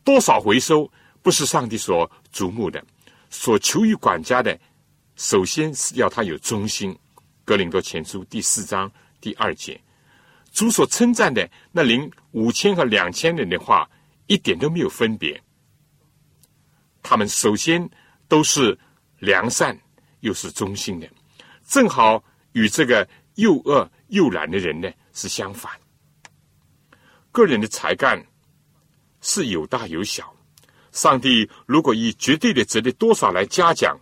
[0.06, 0.89] 多少回收
[1.22, 2.82] 不是上帝所瞩目的。
[3.30, 4.58] 所求于管家的，
[5.18, 6.97] 首先是要他有忠心。
[7.43, 8.89] 格林多前书第四章
[9.20, 9.78] 第二节，
[10.53, 13.89] 主所称赞的那零五千和两千人的话，
[14.28, 15.43] 一点都没有分别。
[17.03, 17.89] 他们首先
[18.30, 18.80] 都是
[19.20, 19.78] 良善，
[20.22, 21.10] 又是忠心的，
[21.68, 23.06] 正好与这个。
[23.36, 25.70] 又恶又懒的人呢，是相反。
[27.34, 28.26] 个人的才干
[29.26, 30.32] 是有大有小，
[30.91, 33.99] 上帝如果以绝对的值的多少来嘉奖，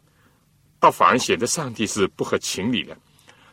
[0.81, 2.97] 倒反而显得上帝是不合情理的。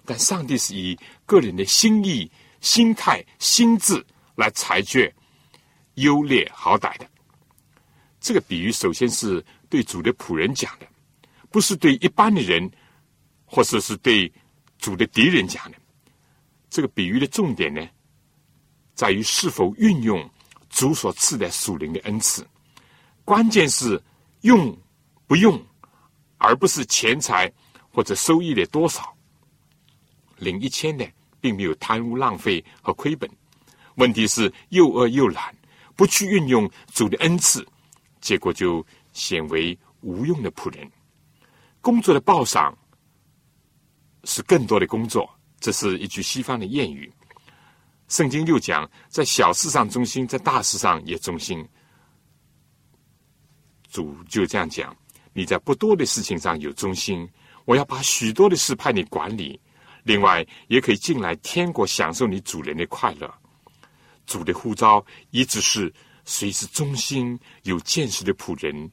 [0.05, 2.29] 但上帝是以个人的心意、
[2.61, 4.05] 心态、心智
[4.35, 5.14] 来裁决
[5.95, 7.09] 优劣好歹的。
[8.21, 10.87] 这个比喻首先是对主的仆人讲的，
[11.51, 12.68] 不是对一般的人，
[13.47, 14.31] 或者是对。
[14.81, 15.77] 主的敌人讲的
[16.71, 17.87] 这个比喻的重点呢，
[18.95, 20.27] 在于是否运用
[20.71, 22.47] 主所赐的属灵的恩赐。
[23.25, 24.03] 关键是
[24.41, 24.75] 用
[25.27, 25.62] 不用，
[26.39, 27.53] 而不是钱财
[27.93, 29.14] 或者收益的多少。
[30.39, 31.07] 领一千的
[31.41, 33.31] 并没有贪污浪费和亏本，
[33.97, 35.55] 问题是又饿又懒，
[35.95, 37.66] 不去运用主的恩赐，
[38.23, 40.91] 结果就显为无用的仆人。
[41.83, 42.75] 工作的报赏。
[44.25, 45.27] 是更多的工作，
[45.61, 47.11] 这是一句西方的谚语。
[48.11, 51.67] 圣经又讲，在小事上忠心，在大事上也忠心。
[53.89, 54.95] 主就这样讲：
[55.33, 57.27] 你在不多的事情上有忠心，
[57.65, 59.59] 我要把许多的事派你管理。
[60.03, 63.33] 另外，也可以进来天国享受你主人的快乐。
[64.27, 65.93] 主的呼召一直是
[66.25, 68.91] 谁是忠心有见识的仆人，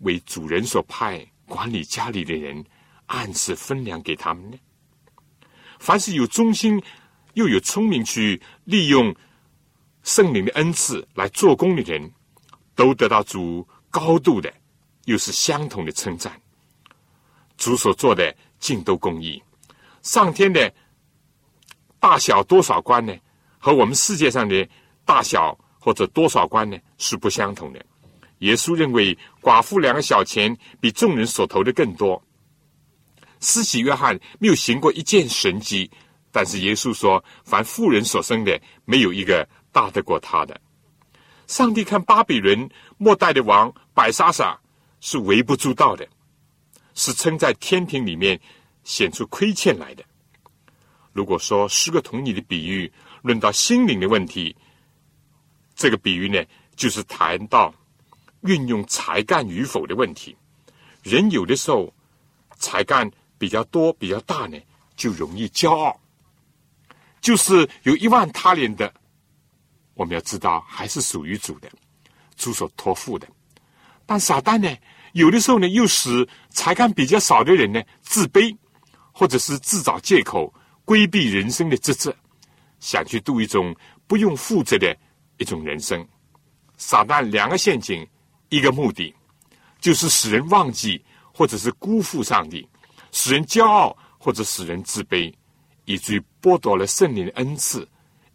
[0.00, 2.62] 为主人所派管理家里的人，
[3.06, 4.58] 按时分粮给他们呢？
[5.78, 6.82] 凡是有忠心
[7.38, 9.14] 又有聪明去利用
[10.02, 12.12] 圣灵的恩赐来做工的人，
[12.74, 14.52] 都得到主高度的
[15.04, 16.32] 又是相同的称赞。
[17.56, 19.40] 主所做的尽都公义，
[20.02, 20.74] 上天的
[22.00, 23.14] 大小多少官呢？
[23.56, 24.68] 和我们世界上的
[25.04, 27.84] 大小或者多少官呢是不相同的。
[28.38, 32.20] 耶稣认为寡妇两个小钱比众人所投的更多。
[33.38, 35.88] 司洗约翰没有行过一件神迹，
[36.38, 40.60] 但是耶稣说：“凡妇人所生的，没有一个大得过他的。”
[41.48, 44.56] 上帝看巴比伦末代的王百沙撒
[45.00, 46.08] 是微不足道的，
[46.94, 48.40] 是称在天庭里面
[48.84, 50.04] 显出亏欠来的。
[51.12, 54.54] 如果说十个童女的比喻论到心灵的问题，
[55.74, 56.40] 这个比喻呢，
[56.76, 57.74] 就是谈到
[58.42, 60.36] 运用才干与否的问题。
[61.02, 61.92] 人有的时候
[62.58, 64.56] 才干比较多、比较大呢，
[64.94, 66.00] 就容易骄傲。
[67.20, 68.92] 就是有一万他连的，
[69.94, 71.68] 我们要知道还是属于主的，
[72.36, 73.26] 主所托付的。
[74.06, 74.74] 但撒旦呢，
[75.12, 78.56] 有的时候呢，又使才干比较少的人呢自卑，
[79.12, 80.52] 或者是自找借口，
[80.84, 82.14] 规避人生的职责，
[82.80, 83.74] 想去度一种
[84.06, 84.96] 不用负责的
[85.36, 86.06] 一种人生。
[86.76, 88.06] 撒旦两个陷阱，
[88.48, 89.12] 一个目的，
[89.80, 91.04] 就是使人忘记，
[91.34, 92.66] 或者是辜负上帝，
[93.10, 95.34] 使人骄傲，或者使人自卑。
[95.88, 97.88] 以至于剥夺了圣灵的恩赐，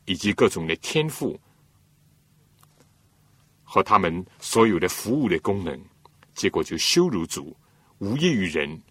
[0.06, 1.40] 以及各种的天赋
[3.64, 5.80] 和他们所有的服务的功能，
[6.34, 7.56] 结果就羞辱主，
[8.00, 8.82] 无益于人，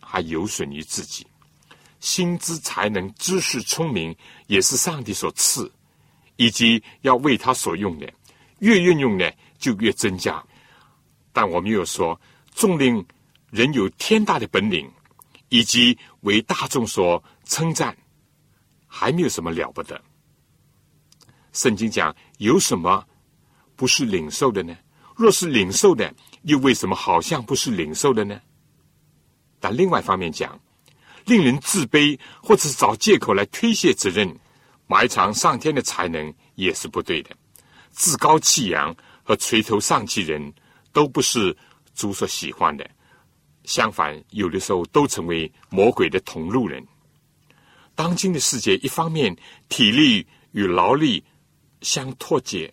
[0.00, 1.26] 还有损于自己。
[2.00, 5.70] 心智才能、知识、聪明，也是上帝所赐，
[6.36, 8.10] 以及要为他所用的，
[8.60, 10.42] 越运用呢，就越增加。
[11.34, 12.18] 但我们又说，
[12.50, 13.04] 纵令
[13.50, 14.90] 人有天大的本领，
[15.50, 17.22] 以及为大众所。
[17.52, 17.94] 称赞
[18.86, 20.00] 还没有什么了不得。
[21.52, 23.06] 圣经讲有什么
[23.76, 24.74] 不是领受的呢？
[25.14, 28.40] 若是领受的，又为什么好像不是领受的呢？
[29.60, 30.58] 但另外一方面讲，
[31.26, 34.34] 令人自卑或者是找借口来推卸责任、
[34.86, 37.36] 埋藏上天的才能，也是不对的。
[37.90, 40.54] 自高气扬和垂头丧气人
[40.90, 41.54] 都不是
[41.94, 42.90] 主所喜欢的。
[43.64, 46.82] 相反，有的时候都成为魔鬼的同路人。
[47.94, 49.36] 当今的世界，一方面
[49.68, 51.22] 体力与劳力
[51.80, 52.72] 相脱节，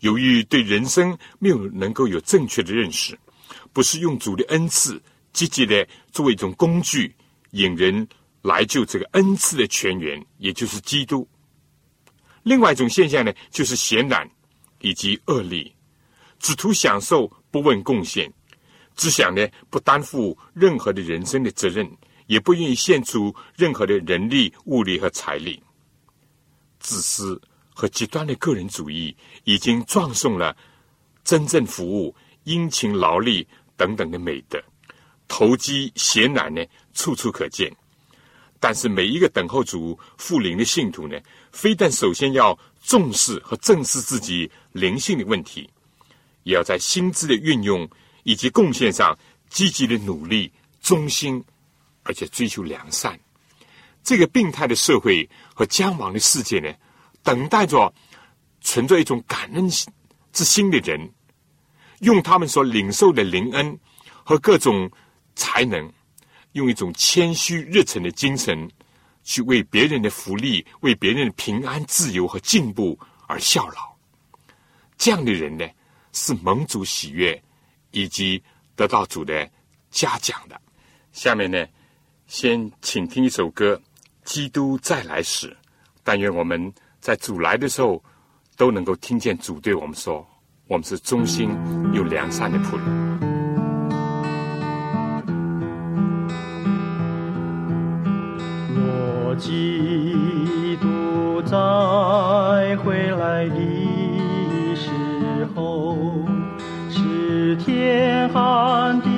[0.00, 3.18] 由于对人生没有能够有正确的认识，
[3.72, 5.00] 不是用主的恩赐
[5.32, 7.14] 积极的作为一种工具，
[7.50, 8.06] 引人
[8.42, 11.28] 来救这个恩赐的泉源，也就是基督。
[12.42, 14.28] 另外一种现象呢，就是闲懒
[14.80, 15.72] 以及恶力，
[16.40, 18.32] 只图享受，不问贡献，
[18.96, 21.88] 只想呢不担负任何的人生的责任。
[22.32, 25.62] 也不愿意献出任何的人力、物力和财力。
[26.80, 27.38] 自私
[27.74, 29.14] 和极端的个人主义
[29.44, 30.56] 已经葬送了
[31.22, 34.58] 真正服务、殷勤劳力等等的美德。
[35.28, 36.64] 投机闲懒呢，
[36.94, 37.70] 处处可见。
[38.58, 41.20] 但是每一个等候主复临的信徒呢，
[41.52, 45.68] 非但首先要重视和正视自己灵性的问题，
[46.44, 47.86] 也要在薪资的运用
[48.22, 49.18] 以及贡献上
[49.50, 51.44] 积极的努力、忠心。
[52.04, 53.18] 而且追求良善，
[54.02, 56.68] 这个病态的社会和将亡的世界呢，
[57.22, 57.94] 等待着
[58.60, 59.70] 存着一种感恩
[60.32, 61.08] 之心的人，
[62.00, 63.78] 用他们所领受的灵恩
[64.24, 64.90] 和各种
[65.36, 65.92] 才能，
[66.52, 68.68] 用一种谦虚热忱的精神，
[69.22, 72.98] 去为别人的福利、为别人的平安、自由和进步
[73.28, 73.96] 而效劳。
[74.98, 75.64] 这样的人呢，
[76.12, 77.40] 是蒙主喜悦
[77.92, 78.42] 以及
[78.74, 79.48] 得到主的
[79.92, 80.60] 嘉奖的。
[81.12, 81.64] 下面呢。
[82.32, 83.74] 先请听一首歌，
[84.24, 85.48] 《基督再来时》。
[86.02, 88.02] 但愿我们在主来的时候，
[88.56, 90.26] 都能够听见主对我们说
[90.66, 91.50] ：“我们是忠心
[91.92, 92.86] 又良善的仆人。”
[98.74, 101.54] 若基督再
[102.78, 104.88] 回来的时
[105.54, 106.24] 候，
[106.88, 109.11] 是天寒地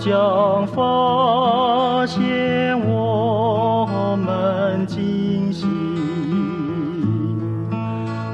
[0.00, 5.66] 将发现我们惊喜，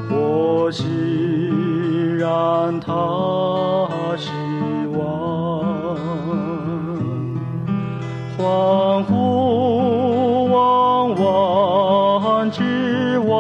[0.09, 2.93] 或是让他
[4.17, 4.31] 失
[4.97, 5.97] 望，
[8.39, 13.35] 恍惚望望之望，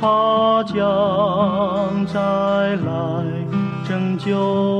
[0.00, 0.74] 他将
[2.06, 2.18] 再
[2.76, 2.86] 来。
[3.88, 4.75] 拯救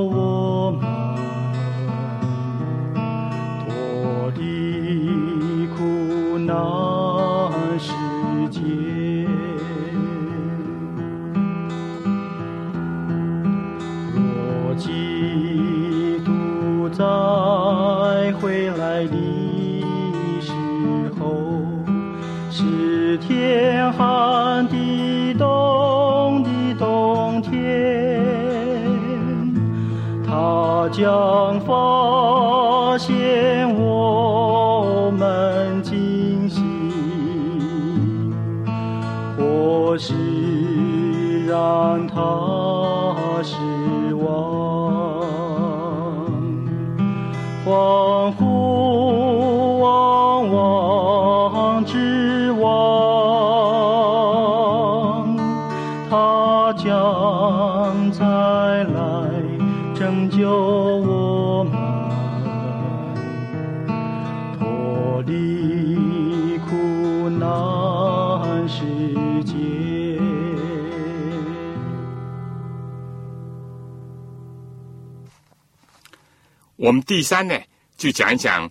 [76.87, 77.61] 我们第三呢，
[77.97, 78.71] 就讲一讲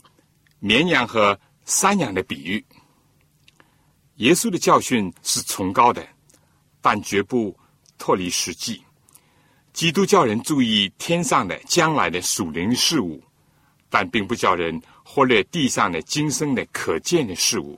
[0.60, 2.66] 绵羊和山羊的比喻。
[4.16, 6.08] 耶稣的教训是崇高的，
[6.80, 7.54] 但绝不
[7.98, 8.82] 脱离实际。
[9.74, 13.22] 基督教人注意天上的、将来的属灵事物，
[13.90, 17.78] 但并不叫人忽略地上的、今生的可见的事物。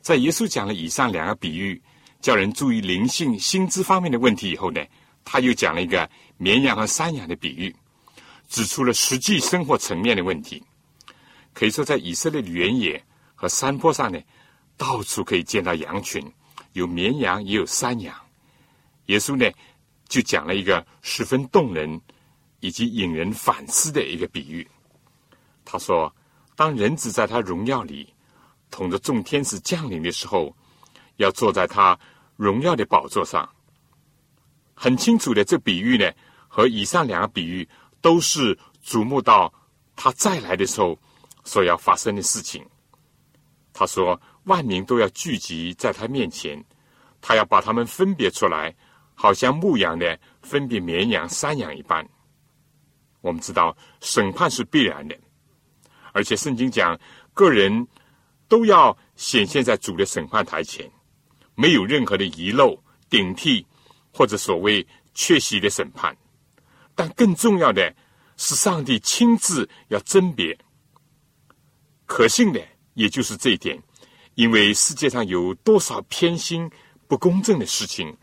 [0.00, 1.80] 在耶稣讲了以上两个比喻，
[2.20, 4.84] 叫人注意灵性、心智方面的问题以后呢，
[5.24, 7.72] 他又讲了一个绵羊和山羊的比喻，
[8.48, 10.62] 指出了实际生活层面的问题。
[11.52, 13.02] 可以说，在以色列的原野
[13.34, 14.20] 和山坡上呢。
[14.76, 16.20] 到处可以见到羊群，
[16.72, 18.12] 有绵羊也有山羊。
[19.06, 19.48] 耶稣呢，
[20.08, 22.00] 就讲了一个十分动人
[22.58, 24.68] 以及引人反思的一个比喻。
[25.64, 26.12] 他说
[26.56, 28.12] ：“当人子在他荣耀里
[28.68, 30.52] 统着众天使降临的时候，
[31.18, 31.96] 要坐在他
[32.34, 33.48] 荣耀的宝座上。”
[34.74, 36.10] 很清楚的，这比喻呢，
[36.48, 37.68] 和以上两个比喻
[38.04, 39.50] 都是瞩目到
[39.96, 40.98] 他再来的时候
[41.42, 42.62] 所要发生的事情。
[43.72, 44.20] 他说。
[44.44, 46.62] 万民都要聚集在他面前，
[47.22, 48.76] 他要把他们分别出来，
[49.14, 52.06] 好像牧羊的分别绵羊、山羊一般。
[53.22, 55.18] 我们知道审判是必然的，
[56.12, 57.00] 而且圣经讲，
[57.32, 57.88] 个人
[58.48, 60.92] 都要显现在主的审判台前，
[61.54, 62.78] 没有任何的遗漏、
[63.08, 63.66] 顶替
[64.12, 66.14] 或者所谓缺席的审判。
[66.94, 67.94] 但更重要的
[68.36, 70.56] 是，上帝亲自要甄别，
[72.06, 72.60] 可信的，
[72.94, 73.80] 也就是这一点。
[74.34, 76.68] 因为世界上有多少偏心、
[77.06, 78.16] 不公正的事情，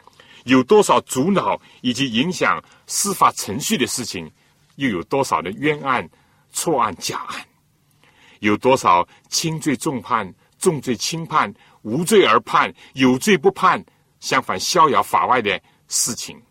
[0.44, 4.30] 有多少阻挠以及影响司法程序的事情，
[4.76, 6.10] 又有多少的冤案、
[6.52, 7.46] 错案、假案，
[8.40, 11.54] 有多少轻罪重判、重罪轻判、
[11.84, 13.82] 无罪而判、有罪不判，
[14.20, 16.42] 相反逍遥法外的事情。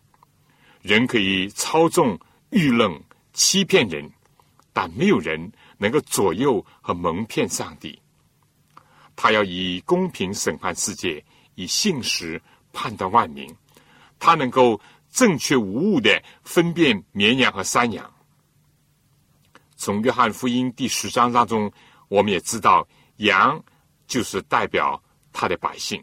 [0.83, 2.19] 人可以操纵、
[2.51, 3.01] 愚弄、
[3.33, 4.11] 欺骗人，
[4.73, 8.01] 但没有人能够左右和蒙骗上帝。
[9.15, 11.23] 他要以公平审判世界，
[11.55, 12.41] 以信实
[12.73, 13.55] 判断万民。
[14.19, 18.11] 他能够正确无误的分辨绵羊和山羊。
[19.77, 21.71] 从约翰福音第十章当中，
[22.09, 23.63] 我们也知道，羊
[24.07, 25.03] 就是代表
[25.33, 26.03] 他的百姓。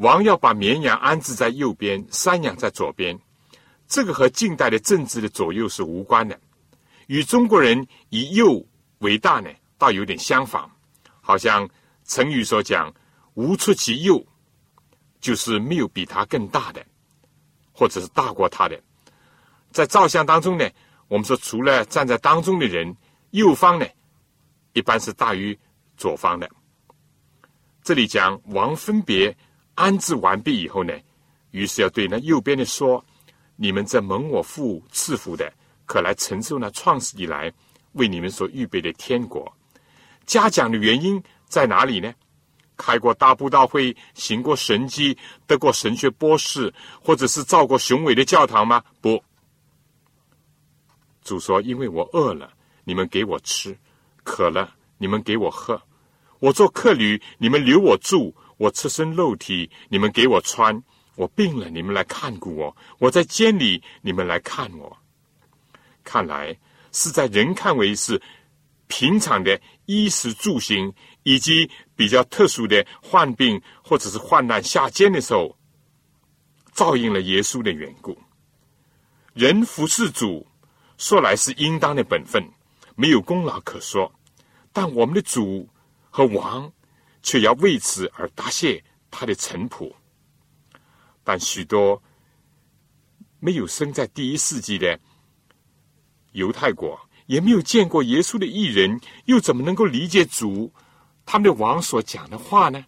[0.00, 3.18] 王要把绵羊安置在右边，山羊在左边。
[3.86, 6.40] 这个和近代的政治的左右是无关的，
[7.08, 8.66] 与中国人以右
[9.00, 10.66] 为大呢，倒有点相反。
[11.20, 11.68] 好像
[12.04, 12.92] 成语所讲
[13.34, 14.26] “无出其右”，
[15.20, 16.82] 就是没有比他更大的，
[17.70, 18.82] 或者是大过他的。
[19.70, 20.66] 在照相当中呢，
[21.08, 22.96] 我们说除了站在当中的人，
[23.32, 23.86] 右方呢
[24.72, 25.56] 一般是大于
[25.98, 26.50] 左方的。
[27.82, 29.36] 这里讲王分别
[29.80, 30.92] 安置完毕以后呢，
[31.52, 33.02] 于是要对那右边的说
[33.56, 35.50] ：“你们这蒙我父赐福的，
[35.86, 37.50] 可来承受那创世以来
[37.92, 39.50] 为你们所预备的天国。”
[40.26, 42.12] 嘉奖的原因在哪里呢？
[42.76, 45.16] 开过大布道会，行过神迹，
[45.46, 46.72] 得过神学博士，
[47.02, 48.84] 或者是造过雄伟的教堂吗？
[49.00, 49.22] 不。
[51.24, 52.52] 主说：“因为我饿了，
[52.84, 53.72] 你们给我吃；
[54.24, 55.74] 渴了，你们给我喝；
[56.38, 60.78] 我做客旅，你们留我住；我赤身肉体，你们给我穿；
[61.16, 64.94] 我病了，你们来看顾我；我在监里，你们来看我。”
[66.04, 66.54] 看来
[66.92, 68.20] 是在人看为是。
[68.92, 70.92] 平常的衣食住行，
[71.22, 75.56] 以及比较特殊的患病或者是患难下监的时候，
[76.74, 78.18] 照应了耶稣的缘故。
[79.32, 80.44] 人服侍主，
[80.98, 82.44] 说来是应当的本分，
[82.96, 84.12] 没有功劳可说。
[84.72, 85.68] 但我们的主
[86.10, 86.72] 和王，
[87.22, 89.92] 却要为此而答谢他的臣仆。
[91.24, 92.02] 但许多
[93.38, 94.98] 没有生在第一世纪的
[96.32, 96.98] 犹太国。
[97.26, 100.68] 也没有见过耶稣的艺人，又怎么能够理解主
[101.24, 102.84] 他们的王所讲的话呢？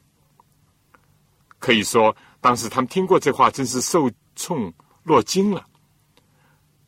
[1.61, 4.75] 可以说，当时他们听过这话，真是受宠
[5.05, 5.65] 若惊了。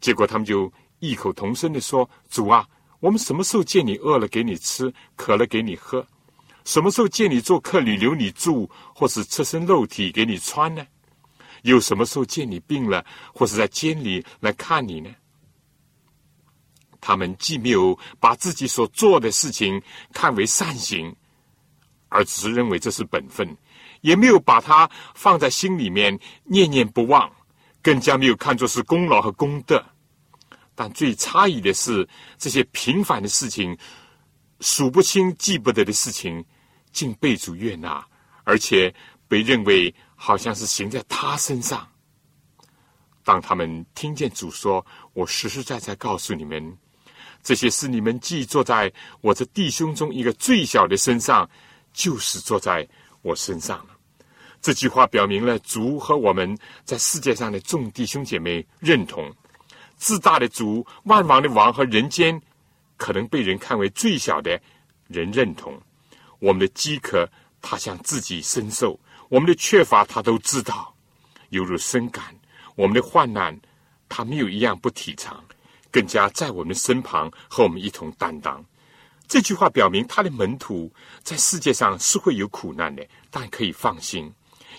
[0.01, 2.69] 结果他们就异口同声的说：“主啊，
[2.99, 6.05] 我们什么时候见你饿了给你吃，渴了给你喝？
[6.65, 10.87] 什么时候见你做客旅留你住，或是赤身肉体给你穿呢？
[11.63, 15.11] 又什么时候见你病了，或是在监里来看你呢？”
[17.01, 19.81] 他们既没有把自己所做的事情
[20.15, 21.15] 看为善行，
[22.09, 23.55] 而只是认为这是本分，
[24.01, 27.31] 也没有把它放在心里面念念不忘，
[27.83, 29.85] 更加没有看作是功劳和功德。
[30.75, 32.09] 但最诧异的是，
[32.39, 33.77] 这些平凡的事情、
[34.61, 36.43] 数不清、记不得的事情，
[36.95, 38.03] 竟被主悦纳，
[38.45, 38.95] 而且
[39.29, 41.87] 被认为好像是行在他身上。
[43.23, 46.75] 当他们听见主说：“我实实在在告诉你们。”
[47.43, 48.91] 这些是你们既坐在
[49.21, 51.47] 我这弟兄中一个最小的身上，
[51.93, 52.89] 就是坐在
[53.21, 53.89] 我身上了。
[54.63, 59.31] 这句话表明了主和我们在世界上的众弟兄姐妹认同。
[59.97, 62.41] 自大的主、万王的王和人间
[62.97, 64.59] 可能被人看为最小的
[65.07, 65.79] 人认同。
[66.45, 67.27] 我们的饥渴，
[67.63, 70.95] 他向自己深受；我们的缺乏，他都知道，
[71.49, 72.37] 犹如深感。
[72.77, 73.59] 我们的患难，
[74.11, 75.43] 他没有一样不体尝，
[75.91, 78.63] 更加在我们身旁和我们一同担当。
[79.27, 80.93] 这句话表明，他的门徒
[81.23, 84.31] 在世界上是会有苦难的，但可以放心。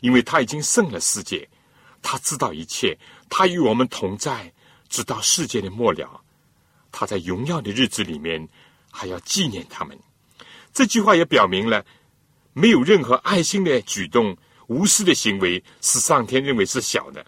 [0.01, 1.49] 因为他已经胜了世界，
[2.03, 2.95] 他知道一切，
[3.28, 4.53] 他与我们同在，
[4.88, 6.22] 直到世界的末了。
[6.91, 8.47] 他在荣耀的日子里面
[8.91, 9.97] 还要纪念他们。
[10.76, 11.86] 这句话也表明了，
[12.51, 14.36] 没有任何爱心的举动、
[14.67, 17.26] 无私的行为是上天认为是小的。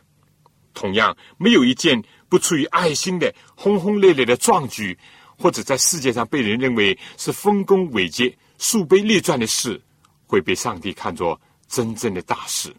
[0.73, 4.95] 同样，没有一件不出于爱心的轰轰烈烈的壮举，
[5.39, 9.81] 或者在世界上被人认为是丰功伟绩、树碑立传的事，
[10.25, 11.39] 会被上帝看作。
[11.69, 12.73] 真正的大事，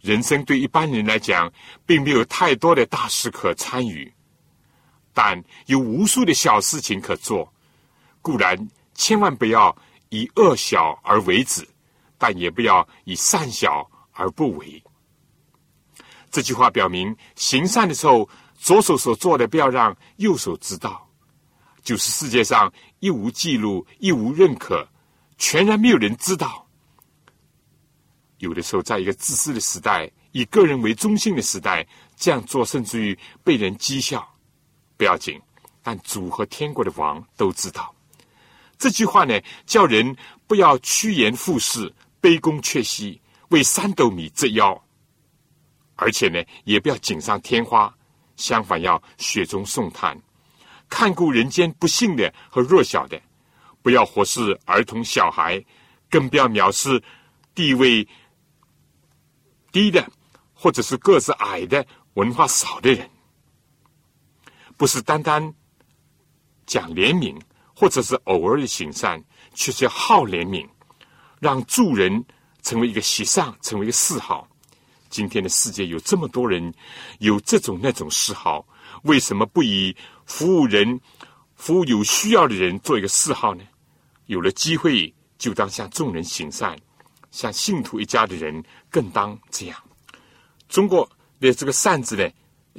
[0.00, 1.52] 人生对一般人来讲，
[1.84, 4.10] 并没有太多的大事可参与，
[5.12, 7.50] 但有无数的小事情可做。
[8.22, 8.56] 固然，
[9.00, 9.74] 千万不要
[10.10, 11.66] 以恶小而为之，
[12.18, 14.84] 但也不要以善小而不为。
[16.30, 18.28] 这句话表明，行善的时候，
[18.58, 21.08] 左手所做的不要让右手知道，
[21.82, 24.86] 就是世界上一无记录、一无认可，
[25.38, 26.66] 全然没有人知道。
[28.36, 34.28] 有的时候，在一个自私的时代，以个人为中心的时代，这样做甚至于被人讥笑，
[34.98, 35.40] 不要紧。
[35.82, 37.94] 但主和天国的王都知道，
[38.80, 40.16] 这句话呢，叫人
[40.46, 43.20] 不要趋炎附势、卑躬屈膝，
[43.50, 44.82] 为三斗米折腰，
[45.96, 47.94] 而且呢，也不要锦上添花，
[48.36, 50.18] 相反要雪中送炭，
[50.88, 53.20] 看顾人间不幸的和弱小的，
[53.82, 55.62] 不要忽视儿童小孩，
[56.08, 57.02] 更不要藐视
[57.54, 58.08] 地位。
[59.70, 60.10] 低的，
[60.54, 63.08] 或者是个子矮的、文化少的人，
[64.78, 65.54] 不是单单
[66.66, 67.38] 讲怜悯，
[67.80, 69.24] 或者是偶尔的行善，
[69.54, 70.68] 却是要好怜悯，
[71.38, 72.22] 让助人
[72.60, 74.46] 成为一个习尚，成为一个嗜好。
[75.08, 76.74] 今天的世界有这么多人
[77.20, 78.66] 有这种那种嗜好，
[79.04, 81.00] 为什么不以服务人、
[81.54, 83.64] 服务有需要的人做一个嗜好呢？
[84.26, 86.78] 有了机会，就当向众人行善。
[87.30, 89.78] 像信徒一家的人更当这样。
[90.68, 91.08] 中国
[91.40, 92.28] 的这个“善”字呢，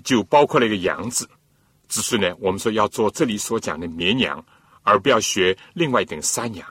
[0.04, 1.28] 就包括了一个“羊”字，
[1.90, 4.46] 只是呢，我们说要做这里所讲的绵羊，
[4.84, 6.68] 而不要学另外一等山羊。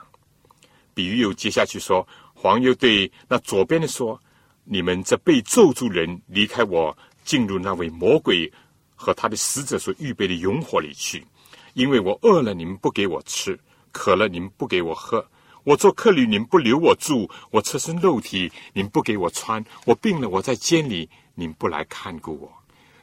[0.93, 4.19] 比喻又接下去说，黄又对那左边的说
[4.63, 8.51] ：“你们这被咒住人，离开我，进入那位魔鬼
[8.95, 11.25] 和他的使者所预备的永火里去，
[11.73, 13.53] 因为我饿了，你们不给我吃；
[13.91, 15.25] 渴了，你们不给我喝。”
[15.63, 22.51] 我做客旅，你们不留我住；我赤身肉体，你们不给我穿；我病了，我在监里，你们不来看顾我。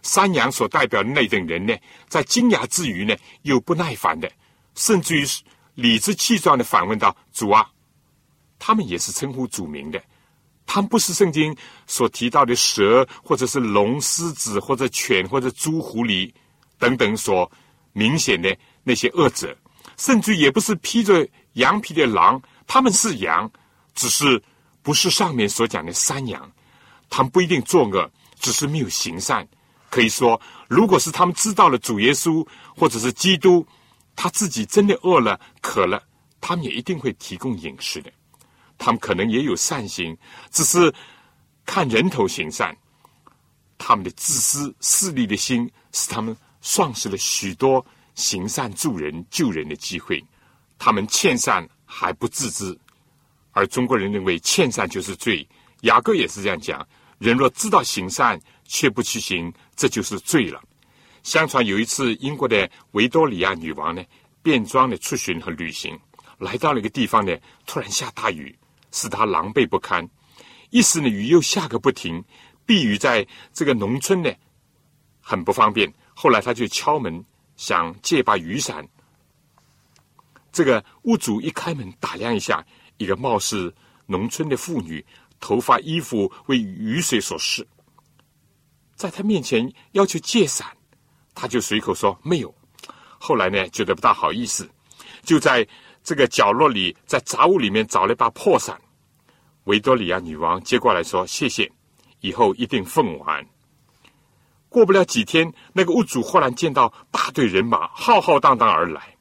[0.03, 1.73] 山羊所代表的那等人呢，
[2.09, 4.29] 在惊讶之余呢，又不耐烦的，
[4.79, 5.27] 甚至于
[5.75, 7.69] 理直气壮的反问道：“主啊，
[8.59, 10.01] 他们也是称呼主名的，
[10.65, 11.55] 他们不是圣经
[11.87, 16.33] 所提到的蛇，或者是龙、狮子，或者犬，或者猪、狐狸
[16.79, 17.51] 等等所
[17.93, 19.55] 明显的那些恶者，
[19.97, 23.51] 甚至也不是披着。”羊皮的狼，他们是羊，
[23.93, 24.41] 只是
[24.81, 26.49] 不是上面所讲的山羊。
[27.11, 28.09] 他们不一定作恶，
[28.39, 29.49] 只是没有行善。
[29.91, 33.67] 可以说，如果是他们知道了主耶稣或者是基督，
[34.21, 36.03] 他自己真的饿了、渴了，
[36.41, 38.11] 他们也一定会提供饮食的。
[38.77, 40.19] 他们可能也有善行，
[40.51, 40.93] 只是
[41.65, 42.77] 看人头行善。
[43.79, 50.21] 他们的自私势利的心，使他们丧失了许多行善助人救人的机会。
[50.81, 52.77] 他们欠善还不自知，
[53.53, 55.49] 而中国人认为欠善就是罪。
[55.83, 56.85] 雅各也是这样讲：
[57.19, 60.61] 人若知道行善却不去行，这就是罪了。
[61.29, 64.03] 相传有一次，英国的维多利亚女王呢，
[64.43, 65.95] 变装的出巡和旅行，
[66.39, 68.59] 来到了一个地方呢，突然下大雨，
[68.93, 70.09] 使她狼狈不堪。
[70.71, 72.25] 一时呢，雨又下个不停，
[72.65, 74.33] 避雨在这个农村呢，
[75.21, 75.93] 很不方便。
[76.15, 77.23] 后来他就敲门，
[77.59, 78.89] 想借把雨伞。
[80.51, 82.65] 这个屋主一开门，打量一下，
[82.97, 83.75] 一个貌似
[84.07, 85.05] 农村的妇女，
[85.41, 87.69] 头发、衣服为雨水所湿，
[88.97, 90.67] 在他面前要求借伞，
[91.41, 92.53] 他就随口说没有。
[93.17, 94.69] 后来呢，觉得不大好意思，
[95.23, 95.65] 就在
[96.03, 98.77] 这个角落里，在杂物里面找了一把破伞。
[99.65, 101.71] 维多利亚女王接过来说：“谢谢，
[102.21, 103.47] 以后一定奉还。”
[104.69, 109.15] 过不了几天，那个屋主忽然见到大队人马浩浩荡荡而来，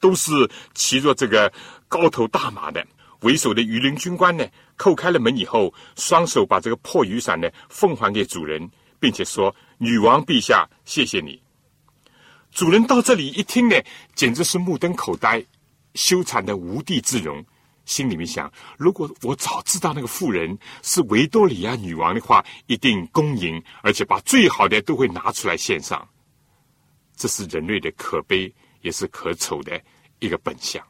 [0.00, 0.32] 都是
[0.72, 1.52] 骑着这个
[1.86, 2.86] 高头大马的。
[3.22, 4.46] 为首的羽林军官呢，
[4.76, 11.42] 叩开了门以后，双手把这个破雨伞呢奉还给主人，并且说：“女王陛下，谢谢你。”
[12.50, 13.76] 主人到这里一听呢，
[14.14, 15.44] 简直是目瞪口呆，
[15.94, 17.44] 羞惭的无地自容，
[17.84, 26.06] 心里面想：如果我早知道那个妇人是维多利亚女王的话，一定恭迎，而且把最好的都会拿出来献上。
[27.16, 29.80] 这是人类的可悲，也是可丑的
[30.18, 30.84] 一个本相。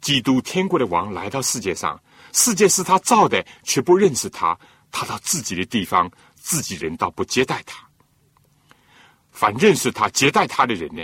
[0.00, 2.00] 基督天国的王来到世界上，
[2.32, 4.58] 世界是他造的，却不认识他。
[4.90, 7.87] 他到自己的地方，自己人倒不接待他。
[9.38, 11.00] 凡认识他、接待他的人呢，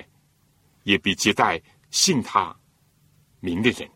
[0.82, 1.62] 也比接待
[1.92, 2.52] 信他
[3.38, 3.88] 名的人，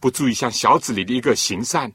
[0.00, 1.92] 不注意像小子里的一个行善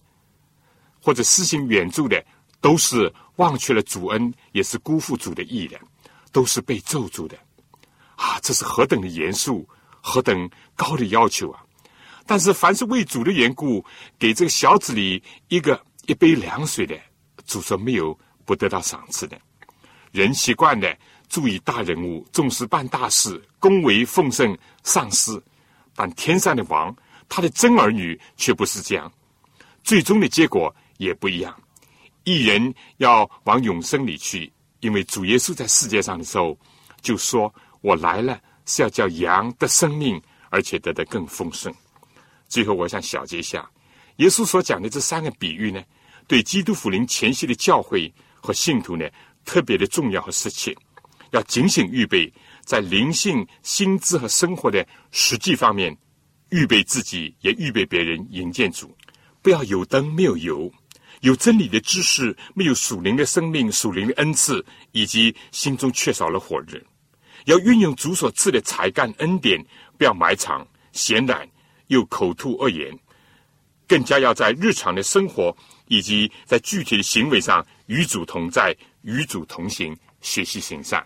[1.01, 2.26] 或者施行援助的，
[2.61, 5.78] 都是忘却了主恩，也是辜负主的意的，
[6.32, 7.38] 都是被咒诅的。
[8.15, 9.68] 啊，这是何等的严肃，
[9.99, 11.61] 何等高的要求啊！
[12.26, 13.84] 但是，凡是为主的缘故，
[14.18, 16.97] 给这个小子里一个一杯凉水的，
[17.45, 19.38] 主说没有不得到赏赐的。
[20.13, 20.97] 人习惯的
[21.30, 25.41] 注意大人物，重视办大事，恭维奉圣上师，
[25.95, 26.95] 但天上的王，
[27.28, 29.11] 他的真儿女却不是这样，
[29.84, 31.55] 最终的结果也不一样。
[32.23, 34.51] 一人要往永生里去，
[34.82, 36.57] 因为主耶稣在世界上的时候
[37.01, 41.73] 就说：“我来了是要叫羊的生命，而且得的更丰盛。”
[42.49, 43.69] 最后，我想小结一下，
[44.17, 45.82] 耶稣所讲的这三个比喻呢，
[46.28, 49.05] 对基督福临前夕的教会和信徒呢，
[49.45, 50.75] 特别的重要和实切，
[51.32, 52.32] 要警醒预备，
[52.63, 55.97] 在灵性、心智和生活的实际方面，
[56.49, 58.95] 预备自己，也预备别人迎见主。
[59.41, 60.71] 不要有灯没有油，
[61.21, 66.82] 有真理的知识没有属灵的生命、属灵的恩赐，以及心中缺少了火热。
[67.45, 69.63] 要运用主所赐的才干恩典，
[69.97, 71.47] 不要埋藏闲懒。
[71.88, 72.99] 又口吐恶言，
[73.88, 75.55] 更加要在日常的生活
[75.88, 81.01] 以及在具体的行为上与主同在、与主同行，学习行善。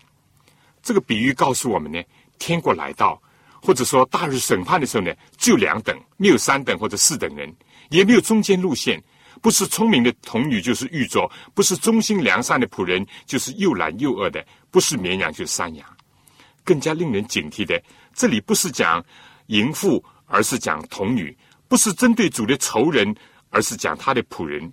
[0.82, 2.02] 这个比喻告诉我们呢，
[2.38, 3.20] 天国来到，
[3.62, 7.54] 或者说大日审判的时候呢，只有两等，没有三等或者四等人，
[7.90, 9.02] 也没有中间路线，
[9.40, 15.86] 不是聪明的童女就是玉作，不是忠心良善的仆人就是又懒又恶的，不是绵羊就是山羊。
[16.64, 17.80] 更加令人警惕的，
[18.14, 19.04] 这里不是讲
[19.46, 20.04] 淫妇。
[20.34, 21.36] 而是讲童女，
[21.68, 23.14] 不是针对主的仇人，
[23.50, 24.66] 而是讲他的仆人；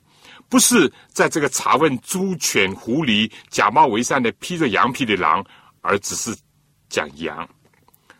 [0.47, 5.45] 不是在这个查问猪犬狐狸假冒为善的披着羊皮的狼，
[5.81, 6.35] 而只是
[6.89, 7.47] 讲羊。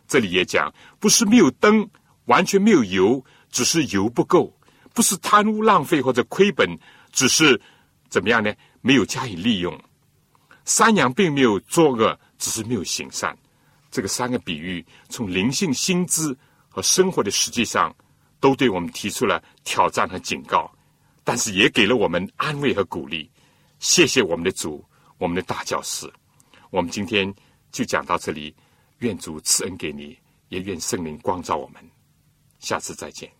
[0.07, 1.89] 这里也讲，不是没有灯，
[2.26, 4.51] 完全没有油，只是油不够；
[4.93, 6.68] 不是贪污浪费或者亏本，
[7.12, 7.60] 只是
[8.10, 8.53] 怎么样呢？
[8.82, 9.80] 没有加以利用。
[10.66, 13.38] 山羊并没有作恶，只是没有行善。
[13.91, 16.38] 这个三个比喻，从灵性心智。
[16.72, 17.93] 和生活的实际上，
[18.39, 20.72] 都对我们提出了挑战和警告，
[21.24, 23.30] 但是也给了我们安慰和鼓励。
[23.80, 24.86] 谢谢我们的主，
[25.18, 26.07] 我们的大教师。
[26.70, 27.34] 我们今天
[27.72, 28.55] 就讲到这里，
[28.99, 30.17] 愿主赐恩给你，
[30.49, 31.84] 也愿圣灵光照我们。
[32.59, 33.39] 下次再见。